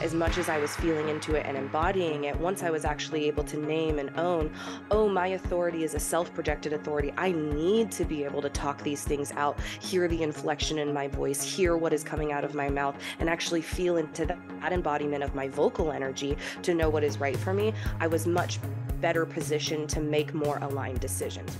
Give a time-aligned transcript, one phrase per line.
[0.00, 3.26] as much as I was feeling into it and embodying it, once I was actually
[3.26, 4.50] able to name and own,
[4.90, 7.12] oh, my authority is a self projected authority.
[7.16, 11.08] I need to be able to talk these things out, hear the inflection in my
[11.08, 15.22] voice, hear what is coming out of my mouth, and actually feel into that embodiment
[15.22, 17.72] of my vocal energy to know what is right for me.
[18.00, 18.58] I was much
[19.00, 21.56] better positioned to make more aligned decisions.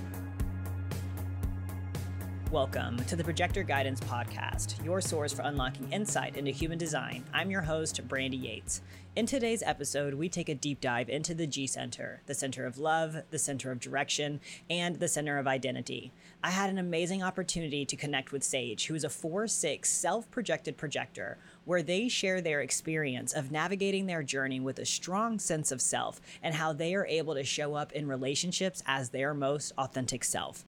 [2.51, 7.23] Welcome to the Projector Guidance Podcast, your source for unlocking insight into human design.
[7.33, 8.83] I'm your host, Brandi Yates.
[9.15, 12.77] In today's episode, we take a deep dive into the G Center, the center of
[12.77, 16.11] love, the center of direction, and the center of identity.
[16.43, 20.29] I had an amazing opportunity to connect with Sage, who is a 4 6 self
[20.33, 25.71] projected projector, where they share their experience of navigating their journey with a strong sense
[25.71, 29.73] of self and how they are able to show up in relationships as their most
[29.79, 30.65] authentic self.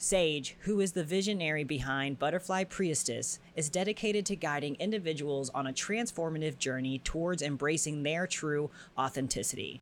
[0.00, 5.72] Sage, who is the visionary behind Butterfly Priestess, is dedicated to guiding individuals on a
[5.72, 9.80] transformative journey towards embracing their true authenticity.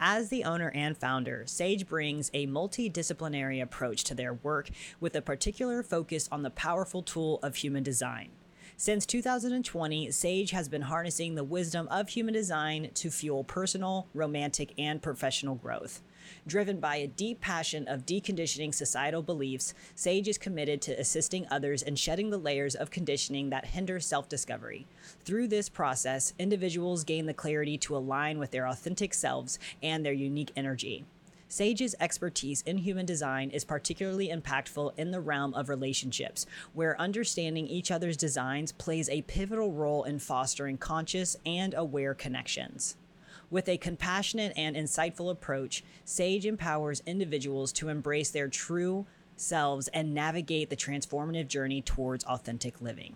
[0.00, 5.22] As the owner and founder, Sage brings a multidisciplinary approach to their work with a
[5.22, 8.30] particular focus on the powerful tool of human design.
[8.76, 14.72] Since 2020, Sage has been harnessing the wisdom of human design to fuel personal, romantic,
[14.78, 16.02] and professional growth.
[16.46, 21.82] Driven by a deep passion of deconditioning societal beliefs, Sage is committed to assisting others
[21.82, 24.86] in shedding the layers of conditioning that hinder self discovery.
[25.24, 30.12] Through this process, individuals gain the clarity to align with their authentic selves and their
[30.12, 31.04] unique energy.
[31.50, 37.66] Sage's expertise in human design is particularly impactful in the realm of relationships, where understanding
[37.66, 42.96] each other's designs plays a pivotal role in fostering conscious and aware connections.
[43.50, 50.12] With a compassionate and insightful approach, Sage empowers individuals to embrace their true selves and
[50.12, 53.14] navigate the transformative journey towards authentic living.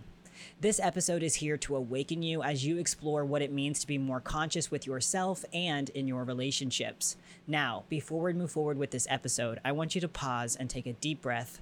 [0.60, 3.98] This episode is here to awaken you as you explore what it means to be
[3.98, 7.16] more conscious with yourself and in your relationships.
[7.46, 10.86] Now, before we move forward with this episode, I want you to pause and take
[10.86, 11.60] a deep breath.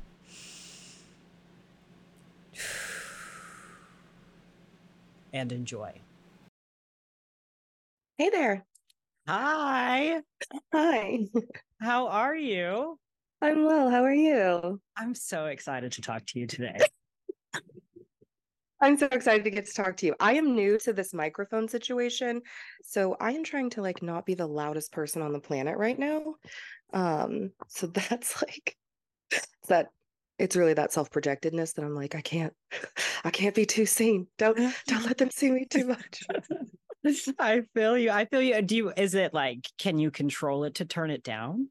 [5.32, 6.00] And enjoy.
[8.20, 8.66] Hey there.
[9.26, 10.20] Hi.
[10.74, 11.20] Hi.
[11.80, 12.98] How are you?
[13.40, 13.88] I'm well.
[13.88, 14.78] How are you?
[14.94, 16.76] I'm so excited to talk to you today.
[18.82, 20.14] I'm so excited to get to talk to you.
[20.20, 22.42] I am new to this microphone situation,
[22.84, 25.98] so I am trying to like not be the loudest person on the planet right
[25.98, 26.34] now.
[26.92, 28.76] Um, so that's like
[29.68, 29.86] that
[30.38, 32.52] it's really that self-projectedness that I'm like, I can't,
[33.24, 34.26] I can't be too seen.
[34.36, 36.20] Don't don't let them see me too much.
[37.38, 38.10] I feel you.
[38.10, 38.60] I feel you.
[38.62, 41.68] Do you, is it like, can you control it to turn it down?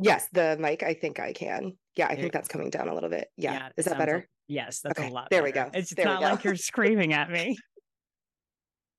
[0.00, 1.72] Yes, the mic, I think I can.
[1.96, 3.28] Yeah, I think that's coming down a little bit.
[3.36, 3.52] Yeah.
[3.54, 4.16] yeah Is that better?
[4.16, 5.28] Like, yes, that's okay, a lot.
[5.30, 5.66] There better.
[5.66, 5.78] we go.
[5.78, 7.56] It's there not like you're screaming at me.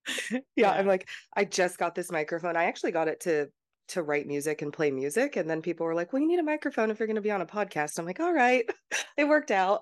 [0.32, 2.58] yeah, yeah, I'm like, I just got this microphone.
[2.58, 3.48] I actually got it to
[3.90, 5.36] to write music and play music.
[5.36, 7.42] And then people were like, Well, you need a microphone if you're gonna be on
[7.42, 7.98] a podcast.
[7.98, 8.70] I'm like, all right,
[9.18, 9.82] it worked out.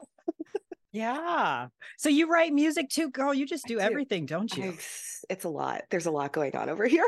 [0.98, 1.68] Yeah.
[1.98, 3.32] So you write music too, girl.
[3.32, 3.80] You just do, do.
[3.80, 4.72] everything, don't you?
[4.72, 4.78] I,
[5.30, 5.84] it's a lot.
[5.92, 7.08] There's a lot going on over here.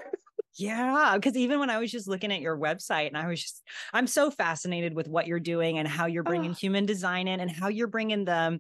[0.55, 3.63] Yeah, because even when I was just looking at your website and I was just,
[3.93, 6.53] I'm so fascinated with what you're doing and how you're bringing oh.
[6.53, 8.59] human design in and how you're bringing the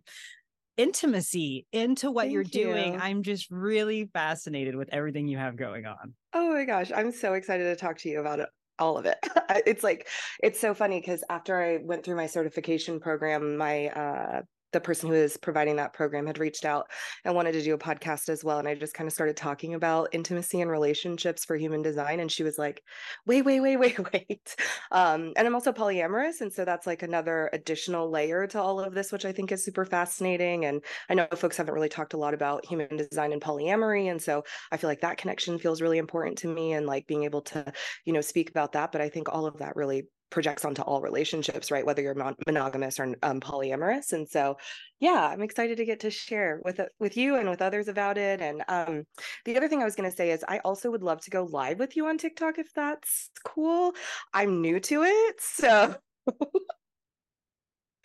[0.77, 2.93] intimacy into what Thank you're doing.
[2.93, 2.99] You.
[2.99, 6.13] I'm just really fascinated with everything you have going on.
[6.33, 9.17] Oh my gosh, I'm so excited to talk to you about it all of it.
[9.67, 10.07] it's like
[10.41, 14.41] it's so funny because after I went through my certification program, my uh,
[14.71, 16.89] the person who is providing that program had reached out
[17.25, 18.59] and wanted to do a podcast as well.
[18.59, 22.19] And I just kind of started talking about intimacy and relationships for human design.
[22.19, 22.83] And she was like,
[23.25, 24.55] wait, wait, wait, wait, wait.
[24.91, 26.41] Um, and I'm also polyamorous.
[26.41, 29.63] And so that's like another additional layer to all of this, which I think is
[29.63, 30.65] super fascinating.
[30.65, 34.11] And I know folks haven't really talked a lot about human design and polyamory.
[34.11, 37.23] And so I feel like that connection feels really important to me and like being
[37.23, 37.71] able to,
[38.05, 38.91] you know, speak about that.
[38.91, 41.85] But I think all of that really projects onto all relationships, right?
[41.85, 44.13] Whether you're mon- monogamous or um, polyamorous.
[44.13, 44.57] And so,
[44.99, 48.41] yeah, I'm excited to get to share with with you and with others about it.
[48.41, 49.03] And um,
[49.45, 51.43] the other thing I was going to say is, I also would love to go
[51.43, 53.93] live with you on TikTok if that's cool.
[54.33, 55.95] I'm new to it, so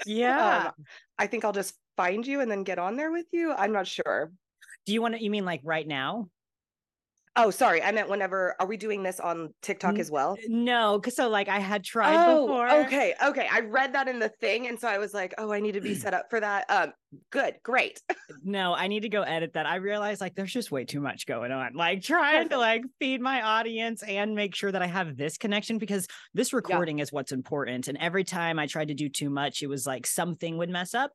[0.06, 0.84] yeah, um,
[1.18, 3.52] I think I'll just find you and then get on there with you.
[3.52, 4.32] I'm not sure.
[4.86, 5.22] Do you want to?
[5.22, 6.28] You mean like right now?
[7.36, 7.82] Oh, sorry.
[7.82, 10.36] I meant whenever are we doing this on TikTok as well?
[10.48, 12.70] No, because so like I had tried oh, before.
[12.84, 13.48] Okay, okay.
[13.50, 15.80] I read that in the thing, and so I was like, oh, I need to
[15.80, 16.64] be set up for that.
[16.70, 16.92] Um,
[17.30, 18.00] good, great.
[18.44, 19.66] no, I need to go edit that.
[19.66, 21.74] I realized like there's just way too much going on.
[21.74, 25.78] Like trying to like feed my audience and make sure that I have this connection
[25.78, 27.02] because this recording yeah.
[27.02, 27.88] is what's important.
[27.88, 30.94] And every time I tried to do too much, it was like something would mess
[30.94, 31.10] up.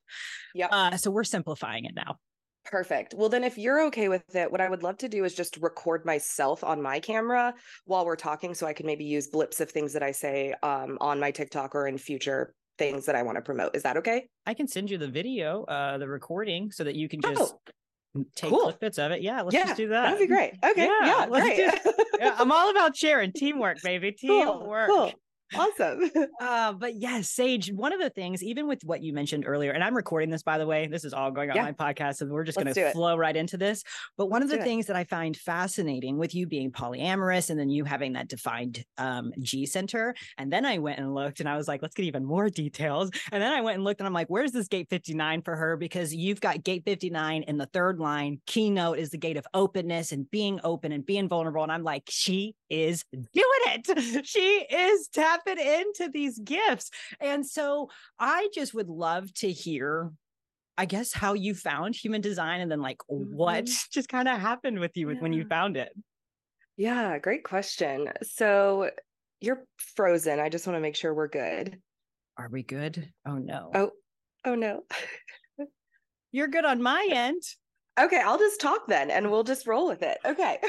[0.54, 0.68] Yeah.
[0.68, 2.18] Uh, so we're simplifying it now.
[2.66, 3.16] Perfect.
[3.18, 5.58] Well, then, if you're okay with it, what I would love to do is just
[5.58, 7.54] record myself on my camera
[7.86, 10.98] while we're talking so I can maybe use blips of things that I say um,
[11.02, 13.76] on my TikTok or in future things that I want to promote.
[13.76, 14.28] Is that okay?
[14.46, 17.56] I can send you the video, uh, the recording, so that you can just
[18.16, 18.76] oh, take cool.
[18.80, 19.22] bits of it.
[19.22, 20.04] Yeah, let's yeah, just do that.
[20.04, 20.54] That'd be great.
[20.64, 20.86] Okay.
[20.86, 21.58] Yeah, yeah great.
[22.20, 24.12] yeah, I'm all about sharing teamwork, baby.
[24.12, 24.90] Teamwork.
[24.90, 25.14] Cool, cool
[25.56, 26.10] awesome.
[26.42, 29.84] uh, but yes, Sage, one of the things, even with what you mentioned earlier, and
[29.84, 31.64] I'm recording this, by the way, this is all going on yeah.
[31.64, 33.84] my podcast, so we're just going to flow right into this.
[34.18, 34.88] But one Let's of the things it.
[34.88, 39.32] that I find fascinating with you being polyamorous and then you having that defined um,
[39.40, 42.26] G center, and then I went and looked and I was like, let's get even
[42.26, 43.12] more details.
[43.32, 45.78] And then I went and looked and I'm like, where's this gate 59 for her?
[45.78, 48.40] Because you've got gate 59 in the third line.
[48.46, 51.64] Keynote is the gate of openness and being open and being vulnerable.
[51.64, 54.26] And I'm like, she is doing it.
[54.30, 56.92] She is tapping it into these gifts.
[57.20, 57.90] And so
[58.20, 60.12] I just would love to hear
[60.80, 63.36] I guess how you found human design and then like mm-hmm.
[63.36, 65.20] what just kind of happened with you yeah.
[65.20, 65.90] when you found it.
[66.78, 68.08] Yeah, great question.
[68.24, 68.90] So
[69.42, 69.66] you're
[69.98, 70.40] frozen.
[70.40, 71.78] I just want to make sure we're good.
[72.38, 73.12] Are we good?
[73.28, 73.72] Oh no.
[73.76, 73.92] Oh,
[74.46, 74.84] oh no.
[76.32, 77.44] you're good on my end.
[78.00, 80.18] Okay, I'll just talk then and we'll just roll with it.
[80.26, 80.60] Okay.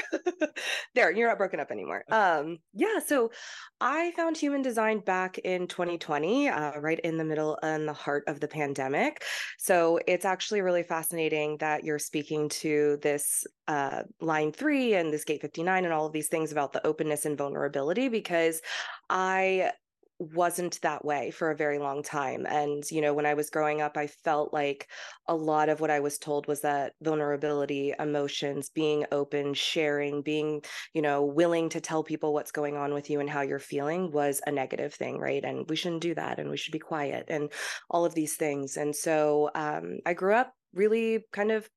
[0.95, 2.03] there, you're not broken up anymore.
[2.11, 3.31] Um, yeah, so
[3.79, 8.25] I found human design back in 2020, uh, right in the middle and the heart
[8.27, 9.23] of the pandemic.
[9.57, 15.23] So it's actually really fascinating that you're speaking to this uh, line three and this
[15.23, 18.61] gate 59 and all of these things about the openness and vulnerability because
[19.09, 19.71] I
[20.21, 23.81] wasn't that way for a very long time and you know when i was growing
[23.81, 24.87] up i felt like
[25.27, 30.61] a lot of what i was told was that vulnerability emotions being open sharing being
[30.93, 34.11] you know willing to tell people what's going on with you and how you're feeling
[34.11, 35.43] was a negative thing right?
[35.45, 37.51] And we shouldn't do that and we should be quiet and
[37.89, 38.75] all of these things.
[38.77, 41.69] And so um, i grew up really kind of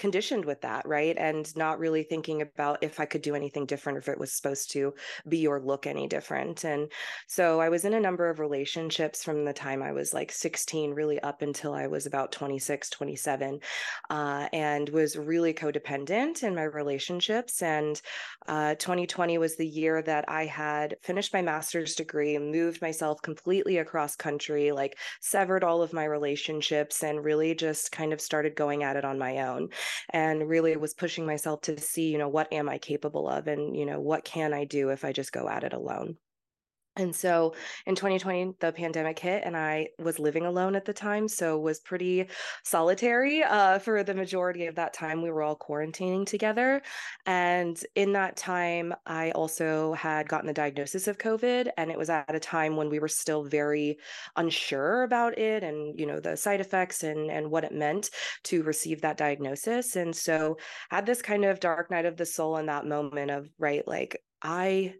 [0.00, 1.16] conditioned with that, right?
[1.18, 4.70] And not really thinking about if I could do anything different, if it was supposed
[4.72, 4.94] to
[5.28, 6.64] be or look any different.
[6.64, 6.90] And
[7.28, 10.92] so I was in a number of relationships from the time I was like 16,
[10.92, 13.60] really up until I was about 26, 27,
[14.08, 17.62] uh, and was really codependent in my relationships.
[17.62, 18.00] And
[18.48, 23.76] uh, 2020 was the year that I had finished my master's degree, moved myself completely
[23.76, 28.82] across country, like severed all of my relationships, and really just kind of started going
[28.82, 29.68] at it on my own
[30.10, 33.76] and really was pushing myself to see, you know, what am I capable of and,
[33.76, 36.16] you know, what can I do if I just go at it alone.
[36.96, 37.54] And so
[37.86, 41.78] in 2020, the pandemic hit, and I was living alone at the time, so was
[41.78, 42.26] pretty
[42.64, 45.22] solitary uh, for the majority of that time.
[45.22, 46.82] We were all quarantining together,
[47.26, 52.10] and in that time, I also had gotten the diagnosis of COVID, and it was
[52.10, 53.98] at a time when we were still very
[54.34, 58.10] unsure about it, and you know the side effects and and what it meant
[58.44, 59.94] to receive that diagnosis.
[59.94, 60.58] And so,
[60.90, 64.20] had this kind of dark night of the soul in that moment of right, like
[64.42, 64.94] I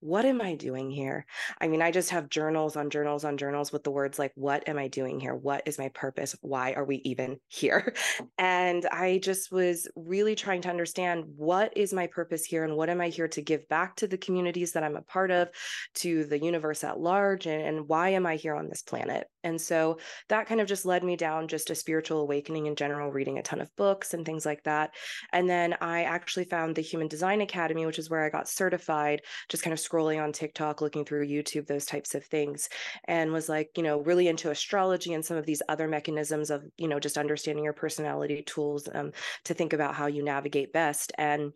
[0.00, 1.26] what am I doing here?
[1.60, 4.68] I mean, I just have journals on journals on journals with the words like, what
[4.68, 5.34] am I doing here?
[5.34, 6.34] What is my purpose?
[6.40, 7.94] Why are we even here?
[8.38, 12.88] And I just was really trying to understand what is my purpose here and what
[12.88, 15.48] am I here to give back to the communities that I'm a part of,
[15.96, 19.26] to the universe at large, and, and why am I here on this planet?
[19.44, 19.98] And so
[20.28, 23.42] that kind of just led me down just a spiritual awakening in general, reading a
[23.42, 24.94] ton of books and things like that.
[25.32, 29.22] And then I actually found the Human Design Academy, which is where I got certified,
[29.48, 32.68] just kind of scrolling on TikTok, looking through YouTube, those types of things,
[33.06, 36.64] and was like, you know, really into astrology and some of these other mechanisms of,
[36.76, 39.12] you know, just understanding your personality tools um,
[39.44, 41.12] to think about how you navigate best.
[41.18, 41.52] And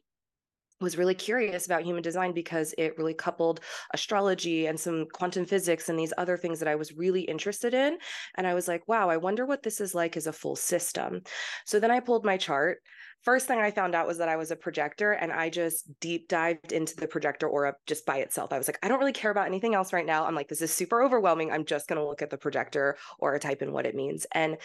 [0.81, 3.61] was really curious about human design because it really coupled
[3.93, 7.97] astrology and some quantum physics and these other things that I was really interested in.
[8.37, 11.23] And I was like, wow, I wonder what this is like as a full system.
[11.65, 12.79] So then I pulled my chart.
[13.23, 16.29] First thing I found out was that I was a projector, and I just deep
[16.29, 18.53] dived into the projector aura just by itself.
[18.53, 20.27] I was like, I don't really care about anything else right now.
[20.27, 21.51] I'm like, this is super overwhelming.
[21.51, 24.27] I'm just going to look at the projector aura type and what it means.
[24.33, 24.59] And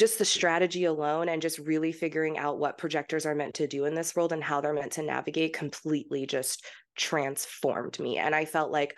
[0.00, 3.84] just the strategy alone and just really figuring out what projectors are meant to do
[3.84, 6.64] in this world and how they're meant to navigate completely just
[6.96, 8.16] transformed me.
[8.16, 8.96] And I felt like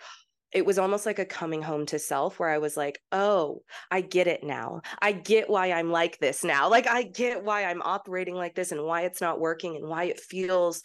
[0.53, 3.99] it was almost like a coming home to self where I was like, oh, I
[3.99, 4.79] get it now.
[5.01, 6.69] I get why I'm like this now.
[6.69, 10.05] Like, I get why I'm operating like this and why it's not working and why
[10.05, 10.83] it feels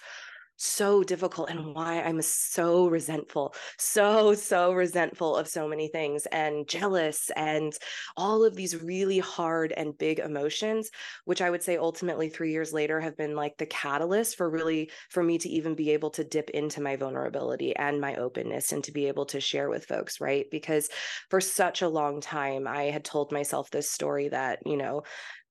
[0.58, 6.68] so difficult and why I'm so resentful, so, so resentful of so many things and
[6.68, 7.72] jealous and
[8.16, 10.90] all of these really hard and big emotions,
[11.24, 14.90] which I would say ultimately three years later have been like the catalyst for really,
[15.10, 18.82] for me to even be able to dip into my vulnerability and my openness and
[18.84, 20.46] to be able to share with folks, right?
[20.50, 20.88] Because
[21.30, 25.04] for such a long time, I had told myself this story that, you know,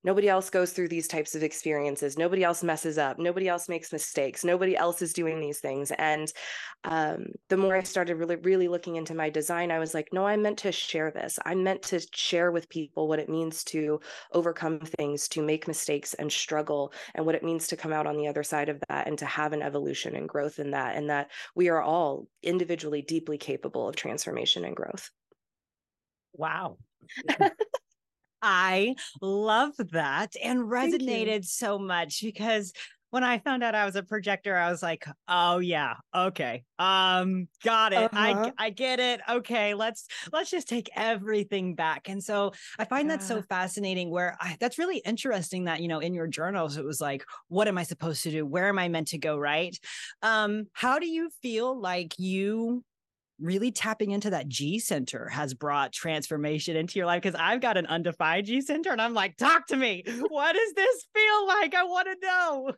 [0.03, 2.17] nobody else goes through these types of experiences.
[2.17, 3.19] Nobody else messes up.
[3.19, 4.43] Nobody else makes mistakes.
[4.43, 5.91] Nobody else is doing these things.
[5.91, 6.31] And
[6.83, 10.27] um, the more i started really really looking into my design i was like no
[10.27, 11.39] i'm meant to share this.
[11.45, 13.99] I'm meant to share with people what it means to
[14.33, 18.17] overcome things to make mistakes and struggle and what it means to come out on
[18.17, 21.09] the other side of that and to have an evolution and growth in that and
[21.09, 25.09] that we are all individually deeply capable of transformation and growth.
[26.33, 26.77] Wow
[28.41, 32.73] I love that and resonated so much because
[33.09, 37.47] when I found out I was a projector, I was like, "Oh yeah, okay, um,
[37.63, 38.13] got it.
[38.13, 38.51] Uh-huh.
[38.57, 39.21] I I get it.
[39.29, 43.17] Okay, let's let's just take everything back." And so I find yeah.
[43.17, 44.09] that so fascinating.
[44.09, 47.67] Where I, that's really interesting that you know in your journals it was like, "What
[47.67, 48.45] am I supposed to do?
[48.45, 49.77] Where am I meant to go?" Right?
[50.21, 52.83] Um, how do you feel like you
[53.39, 57.77] really tapping into that G center has brought transformation into your life because I've got
[57.77, 60.03] an undefined G center and I'm like, talk to me.
[60.29, 61.75] what does this feel like?
[61.75, 62.71] I want to know.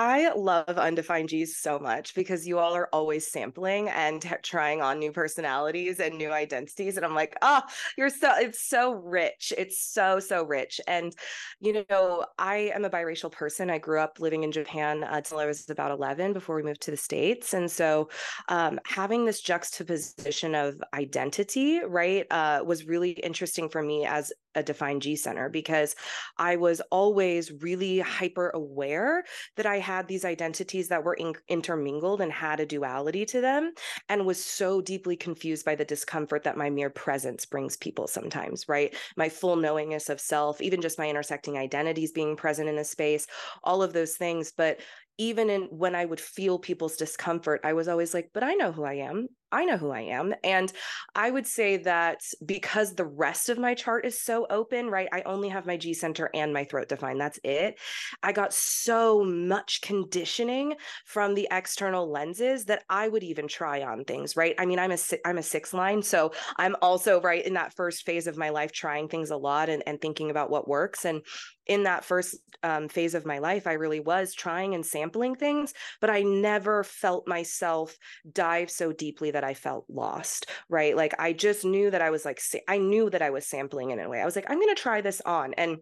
[0.00, 4.80] I love Undefined G's so much because you all are always sampling and t- trying
[4.80, 6.96] on new personalities and new identities.
[6.96, 7.62] And I'm like, oh,
[7.96, 9.52] you're so, it's so rich.
[9.58, 10.80] It's so, so rich.
[10.86, 11.16] And,
[11.58, 13.70] you know, I am a biracial person.
[13.70, 16.92] I grew up living in Japan until I was about 11 before we moved to
[16.92, 17.52] the States.
[17.52, 18.08] And so
[18.48, 24.62] um, having this juxtaposition of identity, right, uh, was really interesting for me as a
[24.62, 25.94] defined G center because
[26.36, 29.24] I was always really hyper aware
[29.56, 33.72] that I had these identities that were in- intermingled and had a duality to them,
[34.08, 38.68] and was so deeply confused by the discomfort that my mere presence brings people sometimes,
[38.68, 38.94] right?
[39.16, 43.26] My full knowingness of self, even just my intersecting identities being present in a space,
[43.64, 44.52] all of those things.
[44.56, 44.80] But
[45.18, 48.70] even in when I would feel people's discomfort, I was always like, but I know
[48.70, 49.28] who I am.
[49.50, 50.34] I know who I am.
[50.44, 50.72] And
[51.14, 55.08] I would say that because the rest of my chart is so open, right?
[55.12, 57.20] I only have my G center and my throat defined.
[57.20, 57.78] That's it.
[58.22, 60.74] I got so much conditioning
[61.06, 64.54] from the external lenses that I would even try on things, right?
[64.58, 68.04] I mean, I'm a I'm a six line, so I'm also right in that first
[68.04, 71.04] phase of my life trying things a lot and, and thinking about what works.
[71.04, 71.22] And
[71.66, 75.74] in that first um, phase of my life, I really was trying and sampling things,
[76.00, 77.96] but I never felt myself
[78.32, 80.96] dive so deeply that I felt lost, right?
[80.96, 83.98] Like I just knew that I was like, I knew that I was sampling in
[84.00, 84.20] a way.
[84.20, 85.54] I was like, I'm going to try this on.
[85.54, 85.78] And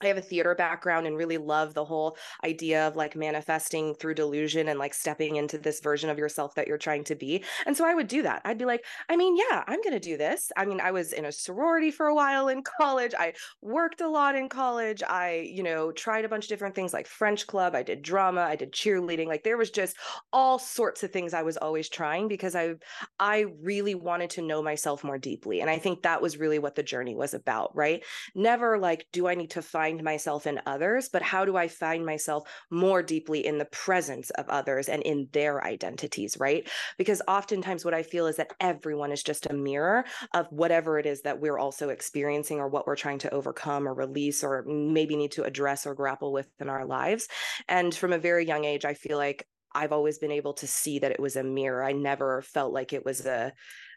[0.00, 4.14] I have a theater background and really love the whole idea of like manifesting through
[4.14, 7.42] delusion and like stepping into this version of yourself that you're trying to be.
[7.66, 8.42] And so I would do that.
[8.44, 10.52] I'd be like, I mean, yeah, I'm going to do this.
[10.56, 13.12] I mean, I was in a sorority for a while in college.
[13.18, 15.02] I worked a lot in college.
[15.02, 17.74] I, you know, tried a bunch of different things like French club.
[17.74, 18.42] I did drama.
[18.42, 19.26] I did cheerleading.
[19.26, 19.96] Like there was just
[20.32, 22.74] all sorts of things I was always trying because I,
[23.18, 25.60] I really wanted to know myself more deeply.
[25.60, 28.04] And I think that was really what the journey was about, right?
[28.34, 31.66] Never like, do I need to find find myself in others, but how do I
[31.66, 36.68] find myself more deeply in the presence of others and in their identities, right?
[36.98, 40.04] Because oftentimes what I feel is that everyone is just a mirror
[40.34, 43.94] of whatever it is that we're also experiencing or what we're trying to overcome or
[43.94, 47.28] release or maybe need to address or grapple with in our lives.
[47.66, 50.98] And from a very young age, I feel like I've always been able to see
[50.98, 51.82] that it was a mirror.
[51.82, 53.52] I never felt like it was a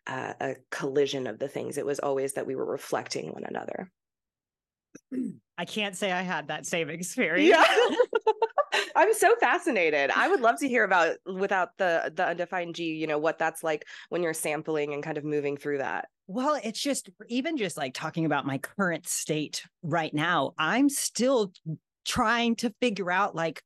[0.08, 1.78] uh, a collision of the things.
[1.78, 3.92] It was always that we were reflecting one another.
[5.58, 7.50] I can't say I had that same experience.
[7.50, 7.66] Yeah.
[8.96, 10.12] I'm so fascinated.
[10.12, 13.64] I would love to hear about without the the undefined G, you know, what that's
[13.64, 16.08] like when you're sampling and kind of moving through that.
[16.28, 21.52] Well, it's just even just like talking about my current state right now, I'm still
[22.06, 23.62] trying to figure out like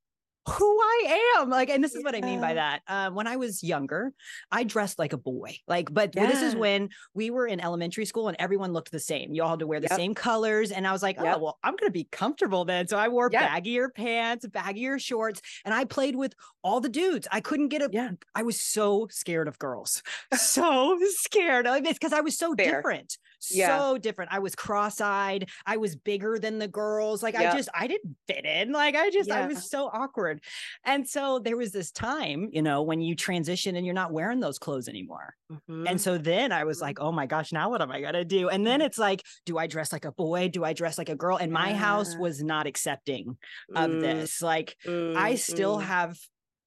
[0.48, 1.50] who I am.
[1.50, 2.82] Like, and this is what I mean by that.
[2.88, 4.14] Uh, when I was younger,
[4.52, 5.58] I dressed like a boy.
[5.68, 6.28] Like, but yeah.
[6.28, 9.34] this is when we were in elementary school and everyone looked the same.
[9.34, 9.98] You all had to wear the yep.
[9.98, 10.72] same colors.
[10.72, 11.40] And I was like, oh, yep.
[11.40, 12.88] well, I'm going to be comfortable then.
[12.88, 13.50] So I wore yep.
[13.50, 16.34] baggier pants, baggier shorts, and I played with
[16.64, 17.28] all the dudes.
[17.32, 18.12] I couldn't get a, yeah.
[18.36, 20.04] I was so scared of girls.
[20.36, 21.66] so scared.
[21.68, 22.78] It's because I was so Fair.
[22.78, 23.18] different.
[23.52, 23.78] Yeah.
[23.78, 24.34] So different.
[24.34, 25.50] I was cross eyed.
[25.66, 27.24] I was bigger than the girls.
[27.24, 28.72] Like, I just, I didn't fit in.
[28.72, 29.44] Like, I just, yeah.
[29.44, 30.42] I was so awkward.
[30.84, 34.40] And so there was this time, you know, when you transition and you're not wearing
[34.40, 35.36] those clothes anymore.
[35.52, 35.88] Mm-hmm.
[35.88, 36.86] And so then I was mm-hmm.
[36.86, 38.50] like, oh my gosh, now what am I going to do?
[38.50, 38.88] And then mm-hmm.
[38.88, 40.50] it's like, do I dress like a boy?
[40.50, 41.38] Do I dress like a girl?
[41.38, 41.78] And my yeah.
[41.78, 43.38] house was not accepting
[43.76, 44.02] of mm.
[44.02, 44.42] this.
[44.42, 45.16] Like, mm.
[45.16, 45.84] I still mm.
[45.84, 46.18] have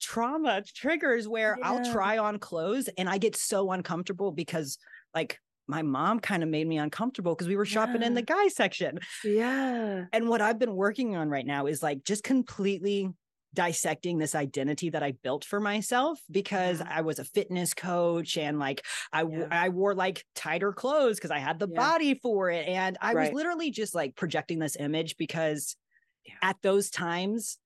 [0.01, 1.69] trauma triggers where yeah.
[1.69, 4.79] I'll try on clothes and I get so uncomfortable because
[5.15, 8.09] like my mom kind of made me uncomfortable because we were shopping yeah.
[8.09, 8.99] in the guy section.
[9.23, 10.07] Yeah.
[10.13, 13.11] And what I've been working on right now is like just completely
[13.55, 16.89] dissecting this identity that I built for myself because yeah.
[16.91, 19.47] I was a fitness coach and like I yeah.
[19.51, 21.81] I wore like tighter clothes because I had the yeah.
[21.81, 23.33] body for it and I right.
[23.33, 25.77] was literally just like projecting this image because
[26.43, 27.59] at those times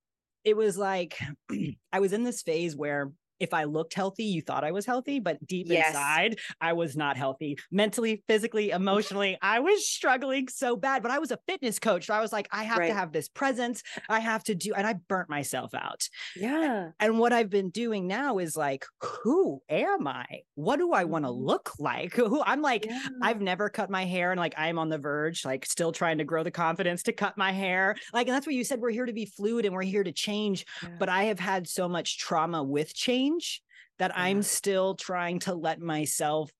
[0.44, 1.18] it was like
[1.92, 3.10] I was in this phase where
[3.42, 5.88] if I looked healthy, you thought I was healthy, but deep yes.
[5.88, 9.36] inside, I was not healthy mentally, physically, emotionally.
[9.42, 12.06] I was struggling so bad, but I was a fitness coach.
[12.06, 12.86] So I was like, I have right.
[12.86, 13.82] to have this presence.
[14.08, 16.08] I have to do, and I burnt myself out.
[16.36, 16.90] Yeah.
[17.00, 20.24] And what I've been doing now is like, who am I?
[20.54, 21.44] What do I want to mm-hmm.
[21.44, 22.14] look like?
[22.22, 23.00] Who I'm like, yeah.
[23.20, 26.24] I've never cut my hair and like I'm on the verge, like still trying to
[26.24, 27.96] grow the confidence to cut my hair.
[28.12, 28.80] Like, and that's what you said.
[28.80, 30.64] We're here to be fluid and we're here to change.
[30.82, 30.90] Yeah.
[30.98, 33.62] But I have had so much trauma with change change
[33.98, 34.22] that yeah.
[34.22, 36.50] I'm still trying to let myself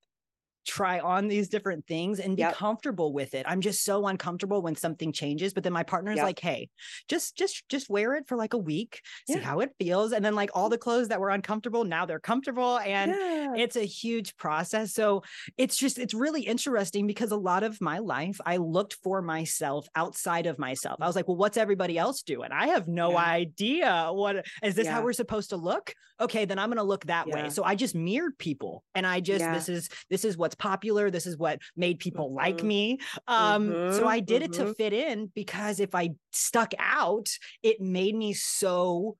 [0.64, 2.54] try on these different things and be yep.
[2.54, 3.44] comfortable with it.
[3.48, 6.24] I'm just so uncomfortable when something changes, but then my partner's yep.
[6.24, 6.68] like, "Hey,
[7.08, 9.36] just just just wear it for like a week, yeah.
[9.36, 12.20] see how it feels." And then like all the clothes that were uncomfortable, now they're
[12.20, 13.54] comfortable and yeah.
[13.56, 14.94] it's a huge process.
[14.94, 15.22] So,
[15.56, 19.88] it's just it's really interesting because a lot of my life I looked for myself
[19.96, 20.98] outside of myself.
[21.00, 22.50] I was like, "Well, what's everybody else doing?
[22.52, 23.24] I have no yeah.
[23.24, 27.06] idea what is this how we're supposed to look?" Okay, then I'm going to look
[27.06, 27.50] that way.
[27.50, 31.10] So, I just mirrored people and I just this is this is what's popular.
[31.10, 32.36] This is what made people mm-hmm.
[32.36, 32.98] like me.
[33.26, 33.96] Um, mm-hmm.
[33.96, 34.52] So I did mm-hmm.
[34.52, 34.72] it to mm-hmm.
[34.72, 37.28] fit in because if I stuck out,
[37.62, 39.16] it made me so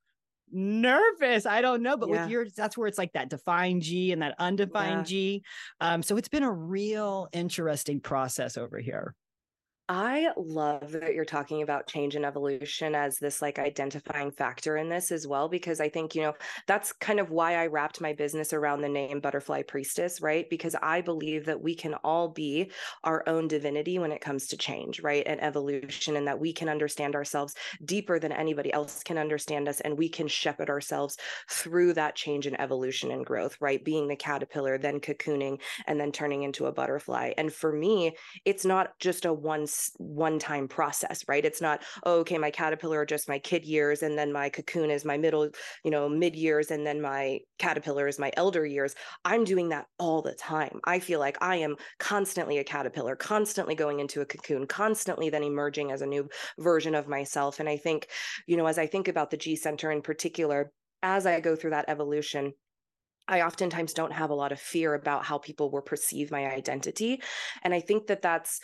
[0.52, 1.46] nervous.
[1.46, 2.22] I don't know, but yeah.
[2.22, 5.02] with yours, that's where it's like that defined G and that undefined yeah.
[5.04, 5.44] G.
[5.80, 9.14] Um, so it's been a real interesting process over here.
[9.94, 14.88] I love that you're talking about change and evolution as this like identifying factor in
[14.88, 16.32] this as well, because I think, you know,
[16.66, 20.48] that's kind of why I wrapped my business around the name Butterfly Priestess, right?
[20.48, 22.72] Because I believe that we can all be
[23.04, 25.26] our own divinity when it comes to change, right?
[25.26, 29.80] And evolution, and that we can understand ourselves deeper than anybody else can understand us.
[29.80, 31.18] And we can shepherd ourselves
[31.50, 33.84] through that change and evolution and growth, right?
[33.84, 37.34] Being the caterpillar, then cocooning, and then turning into a butterfly.
[37.36, 41.44] And for me, it's not just a one one time process, right?
[41.44, 44.90] It's not, oh, okay, my caterpillar are just my kid years and then my cocoon
[44.90, 45.48] is my middle,
[45.84, 48.94] you know, mid years and then my caterpillar is my elder years.
[49.24, 50.80] I'm doing that all the time.
[50.84, 55.42] I feel like I am constantly a caterpillar, constantly going into a cocoon, constantly then
[55.42, 56.28] emerging as a new
[56.58, 57.60] version of myself.
[57.60, 58.08] And I think,
[58.46, 61.70] you know, as I think about the G Center in particular, as I go through
[61.70, 62.52] that evolution,
[63.28, 67.22] I oftentimes don't have a lot of fear about how people will perceive my identity.
[67.62, 68.60] And I think that that's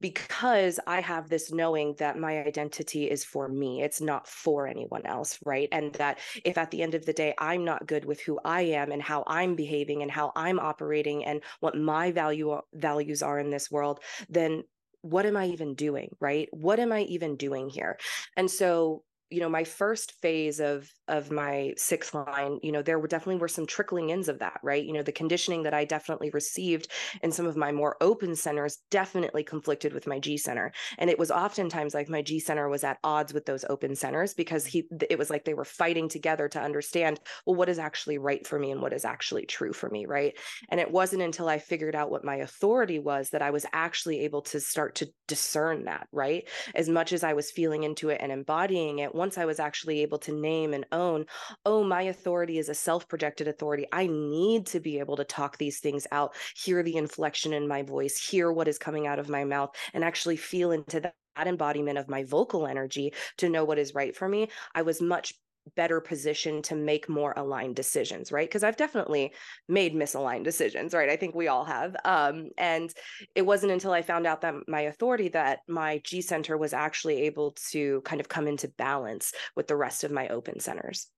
[0.00, 5.04] because I have this knowing that my identity is for me, it's not for anyone
[5.06, 5.68] else, right?
[5.72, 8.62] And that if at the end of the day I'm not good with who I
[8.62, 13.22] am and how I'm behaving and how I'm operating and what my value uh, values
[13.22, 14.64] are in this world, then
[15.02, 16.48] what am I even doing, right?
[16.52, 17.98] What am I even doing here?
[18.36, 22.98] And so you know my first phase of of my sixth line you know there
[22.98, 24.84] were definitely were some trickling ins of that right?
[24.84, 26.88] You know the conditioning that i definitely received
[27.22, 30.72] in some of my more open centers definitely conflicted with my g center.
[30.98, 34.34] And it was oftentimes like my g center was at odds with those open centers
[34.34, 38.18] because he it was like they were fighting together to understand well what is actually
[38.18, 40.36] right for me and what is actually true for me right?
[40.70, 44.20] And it wasn't until i figured out what my authority was that i was actually
[44.20, 46.48] able to start to discern that right?
[46.74, 50.00] As much as i was feeling into it and embodying it once I was actually
[50.00, 51.26] able to name and own,
[51.66, 53.86] oh, my authority is a self projected authority.
[53.92, 57.82] I need to be able to talk these things out, hear the inflection in my
[57.82, 61.98] voice, hear what is coming out of my mouth, and actually feel into that embodiment
[61.98, 65.34] of my vocal energy to know what is right for me, I was much
[65.76, 68.48] better position to make more aligned decisions right?
[68.48, 69.32] Because i've definitely
[69.68, 71.10] made misaligned decisions right?
[71.10, 72.92] I think we all have um, and
[73.34, 77.22] it wasn't until i found out that my authority that my g center was actually
[77.22, 81.08] able to kind of come into balance with the rest of my open centers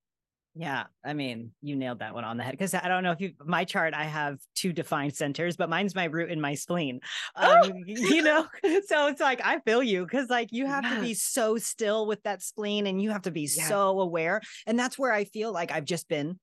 [0.54, 3.20] yeah, I mean, you nailed that one on the head because I don't know if
[3.20, 7.00] you my chart I have two defined centers, but mine's my root and my spleen.
[7.36, 8.46] Um, you know,
[8.86, 10.96] so it's like I feel you because like you have yeah.
[10.96, 13.66] to be so still with that spleen and you have to be yeah.
[13.66, 14.42] so aware.
[14.66, 16.38] And that's where I feel like I've just been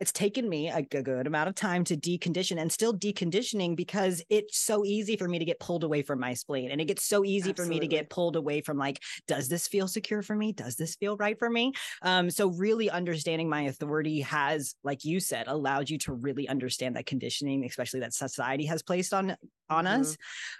[0.00, 4.58] it's taken me a, good amount of time to decondition and still deconditioning because it's
[4.58, 7.24] so easy for me to get pulled away from my spleen and it gets so
[7.24, 7.64] easy Absolutely.
[7.64, 10.76] for me to get pulled away from like does this feel secure for me does
[10.76, 15.46] this feel right for me um so really understanding my authority has like you said
[15.48, 19.36] allowed you to really understand that conditioning especially that society has placed on
[19.68, 20.00] on mm-hmm.
[20.00, 20.16] us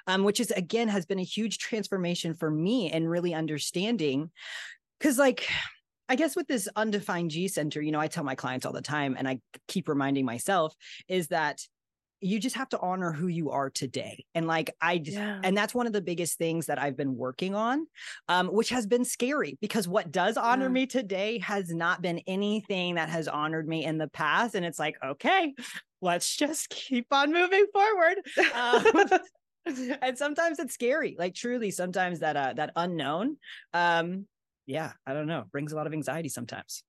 [0.06, 4.30] um which is again has been a huge transformation for me and really understanding
[4.98, 5.48] because like
[6.08, 8.82] I guess with this undefined G center, you know, I tell my clients all the
[8.82, 10.74] time, and I keep reminding myself
[11.08, 11.60] is that
[12.20, 14.24] you just have to honor who you are today.
[14.34, 15.40] And like I just yeah.
[15.44, 17.86] and that's one of the biggest things that I've been working on,
[18.28, 20.72] um, which has been scary because what does honor yeah.
[20.72, 24.54] me today has not been anything that has honored me in the past.
[24.54, 25.52] And it's like, okay,
[26.00, 28.16] let's just keep on moving forward.
[28.54, 29.20] Um,
[30.02, 33.36] and sometimes it's scary like truly sometimes that uh that unknown
[33.72, 34.26] um
[34.66, 36.82] yeah i don't know brings a lot of anxiety sometimes.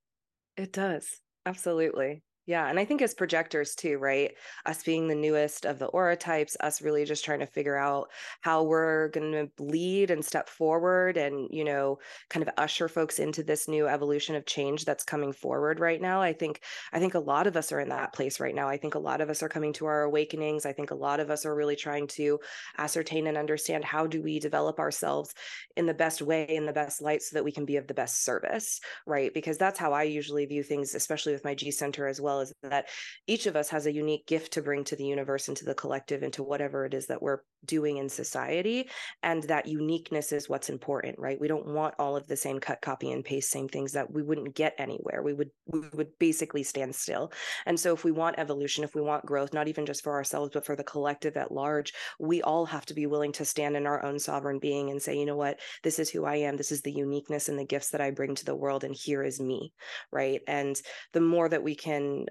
[0.58, 1.08] It does
[1.46, 2.68] absolutely yeah.
[2.70, 4.32] And I think as projectors too, right?
[4.68, 8.12] Us being the newest of the aura types, us really just trying to figure out
[8.42, 11.98] how we're going to lead and step forward and, you know,
[12.30, 16.22] kind of usher folks into this new evolution of change that's coming forward right now.
[16.22, 16.62] I think,
[16.94, 18.70] I think a lot of us are in that place right now.
[18.70, 20.68] I think a lot of us are coming to our awakenings.
[20.68, 22.40] I think a lot of us are really trying to
[22.78, 25.34] ascertain and understand how do we develop ourselves
[25.76, 27.94] in the best way, in the best light, so that we can be of the
[27.96, 29.34] best service, right?
[29.34, 32.42] Because that's how I usually view things, especially with my G Center as well well
[32.42, 32.88] is that
[33.28, 35.76] each of us has a unique gift to bring to the universe and to the
[35.76, 38.90] collective and to whatever it is that we're doing in society
[39.24, 41.40] and that uniqueness is what's important right?
[41.40, 44.24] We don't want all of the same cut copy and paste same things that we
[44.24, 45.22] wouldn't get anywhere.
[45.24, 47.32] We would we would basically stand still.
[47.66, 50.52] And so if we want evolution if we want growth not even just for ourselves
[50.54, 53.86] but for the collective at large we all have to be willing to stand in
[53.86, 55.60] our own sovereign being and say you know what?
[55.84, 56.58] This is who i am.
[56.58, 59.24] This is the uniqueness and the gifts that i bring to the world and here
[59.24, 59.74] is me
[60.12, 60.42] right?
[60.48, 60.80] And
[61.14, 62.26] the more that we can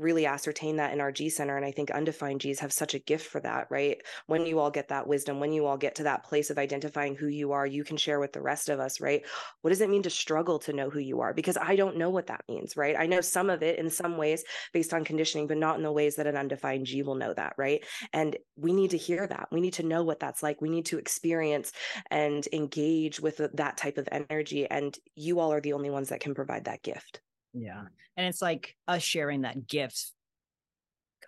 [0.00, 1.56] really ascertain that in our G center.
[1.56, 4.00] And I think undefined Gs have such a gift for that, right?
[4.26, 7.14] When you all get that wisdom, when you all get to that place of identifying
[7.14, 9.22] who you are, you can share with the rest of us, right?
[9.60, 11.34] What does it mean to struggle to know who you are?
[11.34, 12.96] Because I don't know what that means, right?
[12.98, 15.92] I know some of it in some ways based on conditioning, but not in the
[15.92, 17.84] ways that an undefined G will know that, right?
[18.12, 19.48] And we need to hear that.
[19.52, 20.60] We need to know what that's like.
[20.60, 21.72] We need to experience
[22.10, 24.66] and engage with that type of energy.
[24.68, 27.20] And you all are the only ones that can provide that gift.
[27.52, 27.82] Yeah.
[27.82, 27.88] Mm.
[28.16, 30.12] And it's like us sharing that gift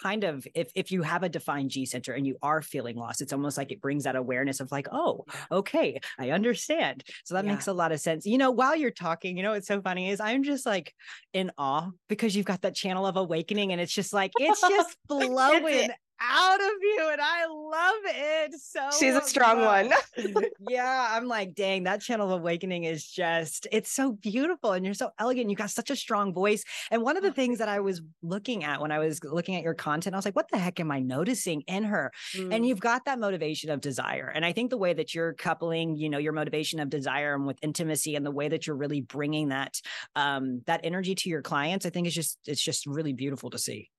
[0.03, 3.21] kind of if if you have a defined G center and you are feeling lost,
[3.21, 7.05] it's almost like it brings that awareness of like, oh, okay, I understand.
[7.25, 7.53] So that yeah.
[7.53, 8.27] makes a lot of sense.
[8.27, 10.93] You know, while you're talking, you know, what's so funny is I'm just like
[11.33, 14.97] in awe because you've got that channel of awakening and it's just like it's just
[15.09, 15.91] flowing
[16.23, 19.91] out of you and I love it so She's a strong much.
[20.17, 20.45] one.
[20.69, 24.95] yeah, I'm like, dang, that channel of awakening is just it's so beautiful and you're
[24.95, 25.51] so elegant.
[25.51, 26.65] You got such a strong voice.
[26.91, 29.57] And one of the oh, things that I was looking at when I was looking
[29.57, 32.13] at your content, I was like, what the heck am I noticing in her?
[32.35, 32.55] Mm.
[32.55, 34.31] And you've got that motivation of desire.
[34.35, 37.47] And I think the way that you're coupling, you know, your motivation of desire and
[37.47, 39.81] with intimacy and the way that you're really bringing that
[40.17, 43.59] um that energy to your clients, I think it's just it's just really beautiful to
[43.59, 43.92] see.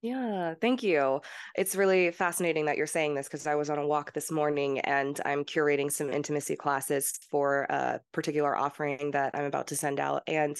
[0.00, 1.20] Yeah, thank you.
[1.56, 4.78] It's really fascinating that you're saying this because I was on a walk this morning
[4.80, 9.98] and I'm curating some intimacy classes for a particular offering that I'm about to send
[9.98, 10.22] out.
[10.28, 10.56] And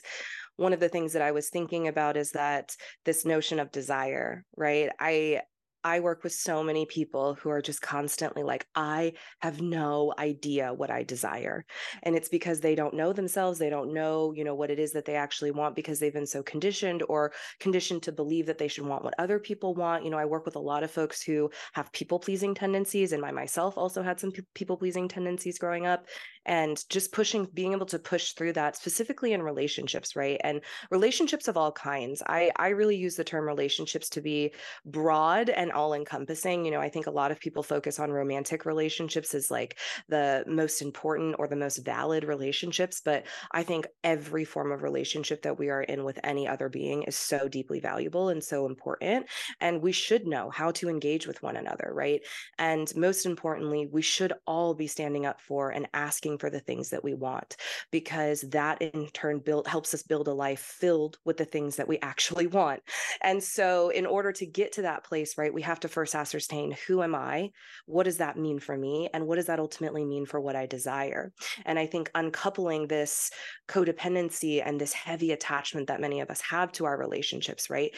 [0.57, 2.75] one of the things that I was thinking about is that
[3.05, 4.91] this notion of desire, right?
[4.99, 5.43] I
[5.85, 10.75] I work with so many people who are just constantly like, I have no idea
[10.75, 11.65] what I desire.
[12.03, 13.59] And it's because they don't know themselves.
[13.59, 16.27] They don't know, you know, what it is that they actually want because they've been
[16.27, 20.05] so conditioned or conditioned to believe that they should want what other people want.
[20.05, 23.25] You know, I work with a lot of folks who have people pleasing tendencies, and
[23.25, 26.07] I myself also had some people pleasing tendencies growing up.
[26.47, 30.41] And just pushing, being able to push through that specifically in relationships, right?
[30.43, 32.23] And relationships of all kinds.
[32.27, 34.55] I, I really use the term relationships to be
[34.87, 36.65] broad and all encompassing.
[36.65, 39.79] You know, I think a lot of people focus on romantic relationships as like
[40.09, 43.01] the most important or the most valid relationships.
[43.05, 47.03] But I think every form of relationship that we are in with any other being
[47.05, 49.27] is so deeply valuable and so important.
[49.61, 52.21] And we should know how to engage with one another, right?
[52.59, 56.91] And most importantly, we should all be standing up for and asking for the things
[56.91, 57.57] that we want
[57.91, 61.89] because that in turn build helps us build a life filled with the things that
[61.89, 62.81] we actually want.
[63.23, 66.77] And so in order to get to that place, right, we have to first ascertain
[66.87, 67.51] who am I?
[67.87, 69.09] What does that mean for me?
[69.13, 71.33] And what does that ultimately mean for what I desire?
[71.67, 73.33] And I think uncoupling this
[73.67, 77.91] codependency and this heavy attachment that many of us have to our relationships, right?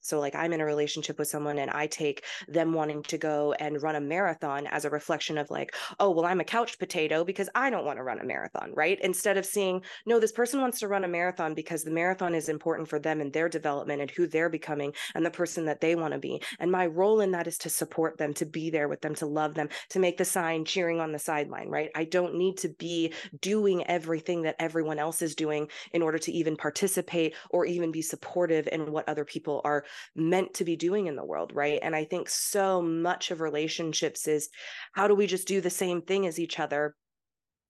[0.00, 3.52] So, like, I'm in a relationship with someone and I take them wanting to go
[3.54, 7.24] and run a marathon as a reflection of, like, oh, well, I'm a couch potato
[7.24, 9.00] because I don't want to run a marathon, right?
[9.02, 12.48] Instead of seeing, no, this person wants to run a marathon because the marathon is
[12.48, 15.96] important for them and their development and who they're becoming and the person that they
[15.96, 16.40] want to be.
[16.60, 19.26] And my role in that is to support them, to be there with them, to
[19.26, 21.90] love them, to make the sign cheering on the sideline, right?
[21.94, 26.32] I don't need to be doing everything that everyone else is doing in order to
[26.32, 31.06] even participate or even be supportive in what other people are meant to be doing
[31.06, 31.78] in the world, right?
[31.82, 34.48] And I think so much of relationships is
[34.92, 36.94] how do we just do the same thing as each other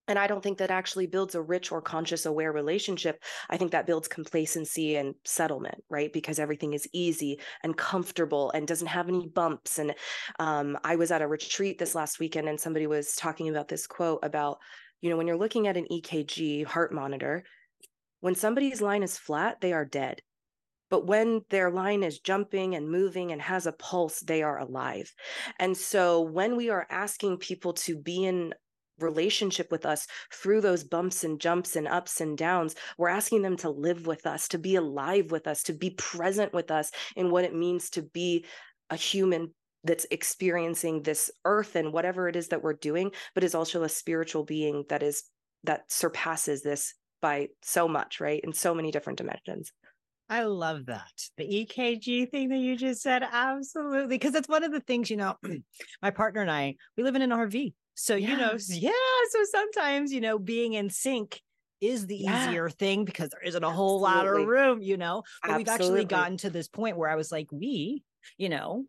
[0.08, 3.22] and I don't think that actually builds a rich or conscious aware relationship.
[3.48, 6.12] I think that builds complacency and settlement, right?
[6.12, 9.78] Because everything is easy and comfortable and doesn't have any bumps.
[9.78, 9.94] And
[10.40, 13.86] um, I was at a retreat this last weekend and somebody was talking about this
[13.86, 14.58] quote about,
[15.00, 17.44] you know, when you're looking at an EKG heart monitor,
[18.20, 20.20] when somebody's line is flat, they are dead.
[20.90, 25.10] But when their line is jumping and moving and has a pulse, they are alive.
[25.58, 28.52] And so when we are asking people to be in
[29.02, 32.74] relationship with us through those bumps and jumps and ups and downs.
[32.98, 36.52] We're asking them to live with us, to be alive with us, to be present
[36.52, 38.44] with us in what it means to be
[38.90, 39.52] a human
[39.84, 43.88] that's experiencing this earth and whatever it is that we're doing, but is also a
[43.88, 45.24] spiritual being that is
[45.64, 48.40] that surpasses this by so much, right?
[48.42, 49.72] In so many different dimensions.
[50.28, 51.12] I love that.
[51.36, 53.22] The EKG thing that you just said.
[53.22, 54.16] Absolutely.
[54.16, 55.36] Because that's one of the things, you know,
[56.02, 57.74] my partner and I, we live in an RV.
[57.94, 58.30] So, yeah.
[58.30, 58.90] you know, yeah.
[59.30, 61.40] So sometimes, you know, being in sync
[61.80, 62.48] is the yeah.
[62.48, 64.32] easier thing because there isn't a whole Absolutely.
[64.32, 65.22] lot of room, you know.
[65.42, 65.58] But Absolutely.
[65.58, 68.02] we've actually gotten to this point where I was like, we,
[68.38, 68.84] you know,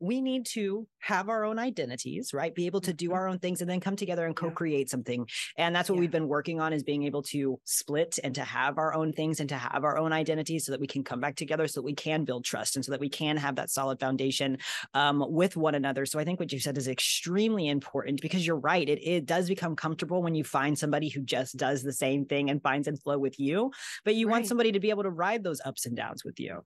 [0.00, 2.54] we need to have our own identities right?
[2.54, 3.14] Be able to do mm-hmm.
[3.14, 5.26] our own things and then come together and co-create something.
[5.56, 6.00] And that's what yeah.
[6.00, 9.40] we've been working on is being able to split and to have our own things
[9.40, 11.84] and to have our own identities so that we can come back together so that
[11.84, 14.58] we can build trust and so that we can have that solid foundation
[14.94, 16.06] um, with one another.
[16.06, 18.88] So i think what you said is extremely important because you're right.
[18.88, 22.50] It, it does become comfortable when you find somebody who just does the same thing
[22.50, 23.70] and finds and flow with you
[24.04, 24.32] but you right.
[24.32, 26.62] want somebody to be able to ride those ups and downs with you.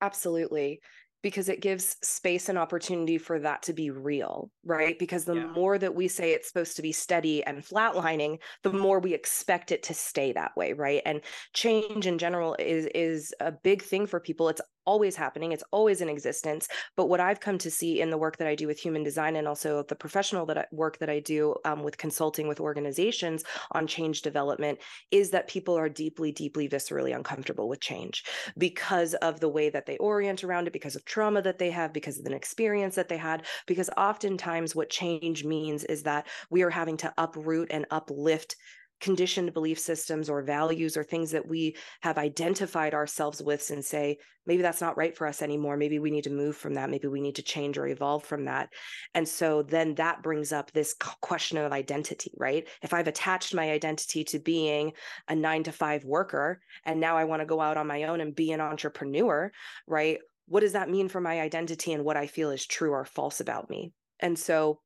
[0.00, 0.80] Absolutely
[1.22, 4.98] because it gives space and opportunity for that to be real, right?
[4.98, 5.46] Because the yeah.
[5.46, 9.72] more that we say it's supposed to be steady and flatlining, the more we expect
[9.72, 11.02] it to stay that way, right?
[11.04, 11.22] And
[11.54, 14.48] change in general is is a big thing for people.
[14.48, 18.16] It's always happening it's always in existence but what i've come to see in the
[18.16, 21.10] work that i do with human design and also the professional that I, work that
[21.10, 24.78] i do um, with consulting with organizations on change development
[25.10, 28.24] is that people are deeply deeply viscerally uncomfortable with change
[28.56, 31.92] because of the way that they orient around it because of trauma that they have
[31.92, 36.62] because of an experience that they had because oftentimes what change means is that we
[36.62, 38.56] are having to uproot and uplift
[39.00, 44.18] conditioned belief systems or values or things that we have identified ourselves with and say
[44.46, 45.76] maybe that's not right for us anymore.
[45.76, 46.90] Maybe we need to move from that.
[46.90, 48.70] Maybe we need to change or evolve from that.
[49.14, 52.66] And so then that brings up this question of identity right?
[52.82, 54.92] If i've attached my identity to being
[55.28, 58.20] a 9 to 5 worker and now i want to go out on my own
[58.20, 59.50] and be an entrepreneur
[59.86, 60.18] right?
[60.46, 63.40] What does that mean for my identity and what i feel is true or false
[63.40, 63.92] about me?
[64.20, 64.80] And so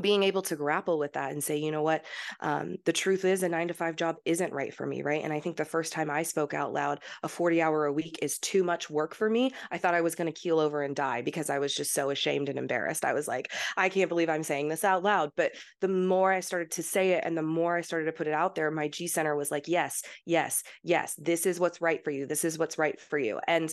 [0.00, 2.04] being able to grapple with that and say, you know what,
[2.40, 5.22] um, the truth is a nine to five job isn't right for me, right?
[5.22, 8.18] And I think the first time I spoke out loud, a 40 hour a week
[8.22, 9.52] is too much work for me.
[9.70, 12.10] I thought I was going to keel over and die because I was just so
[12.10, 13.04] ashamed and embarrassed.
[13.04, 15.30] I was like, I can't believe I'm saying this out loud.
[15.36, 18.26] But the more I started to say it and the more I started to put
[18.26, 22.02] it out there, my G Center was like, yes, yes, yes, this is what's right
[22.02, 22.26] for you.
[22.26, 23.40] This is what's right for you.
[23.46, 23.72] And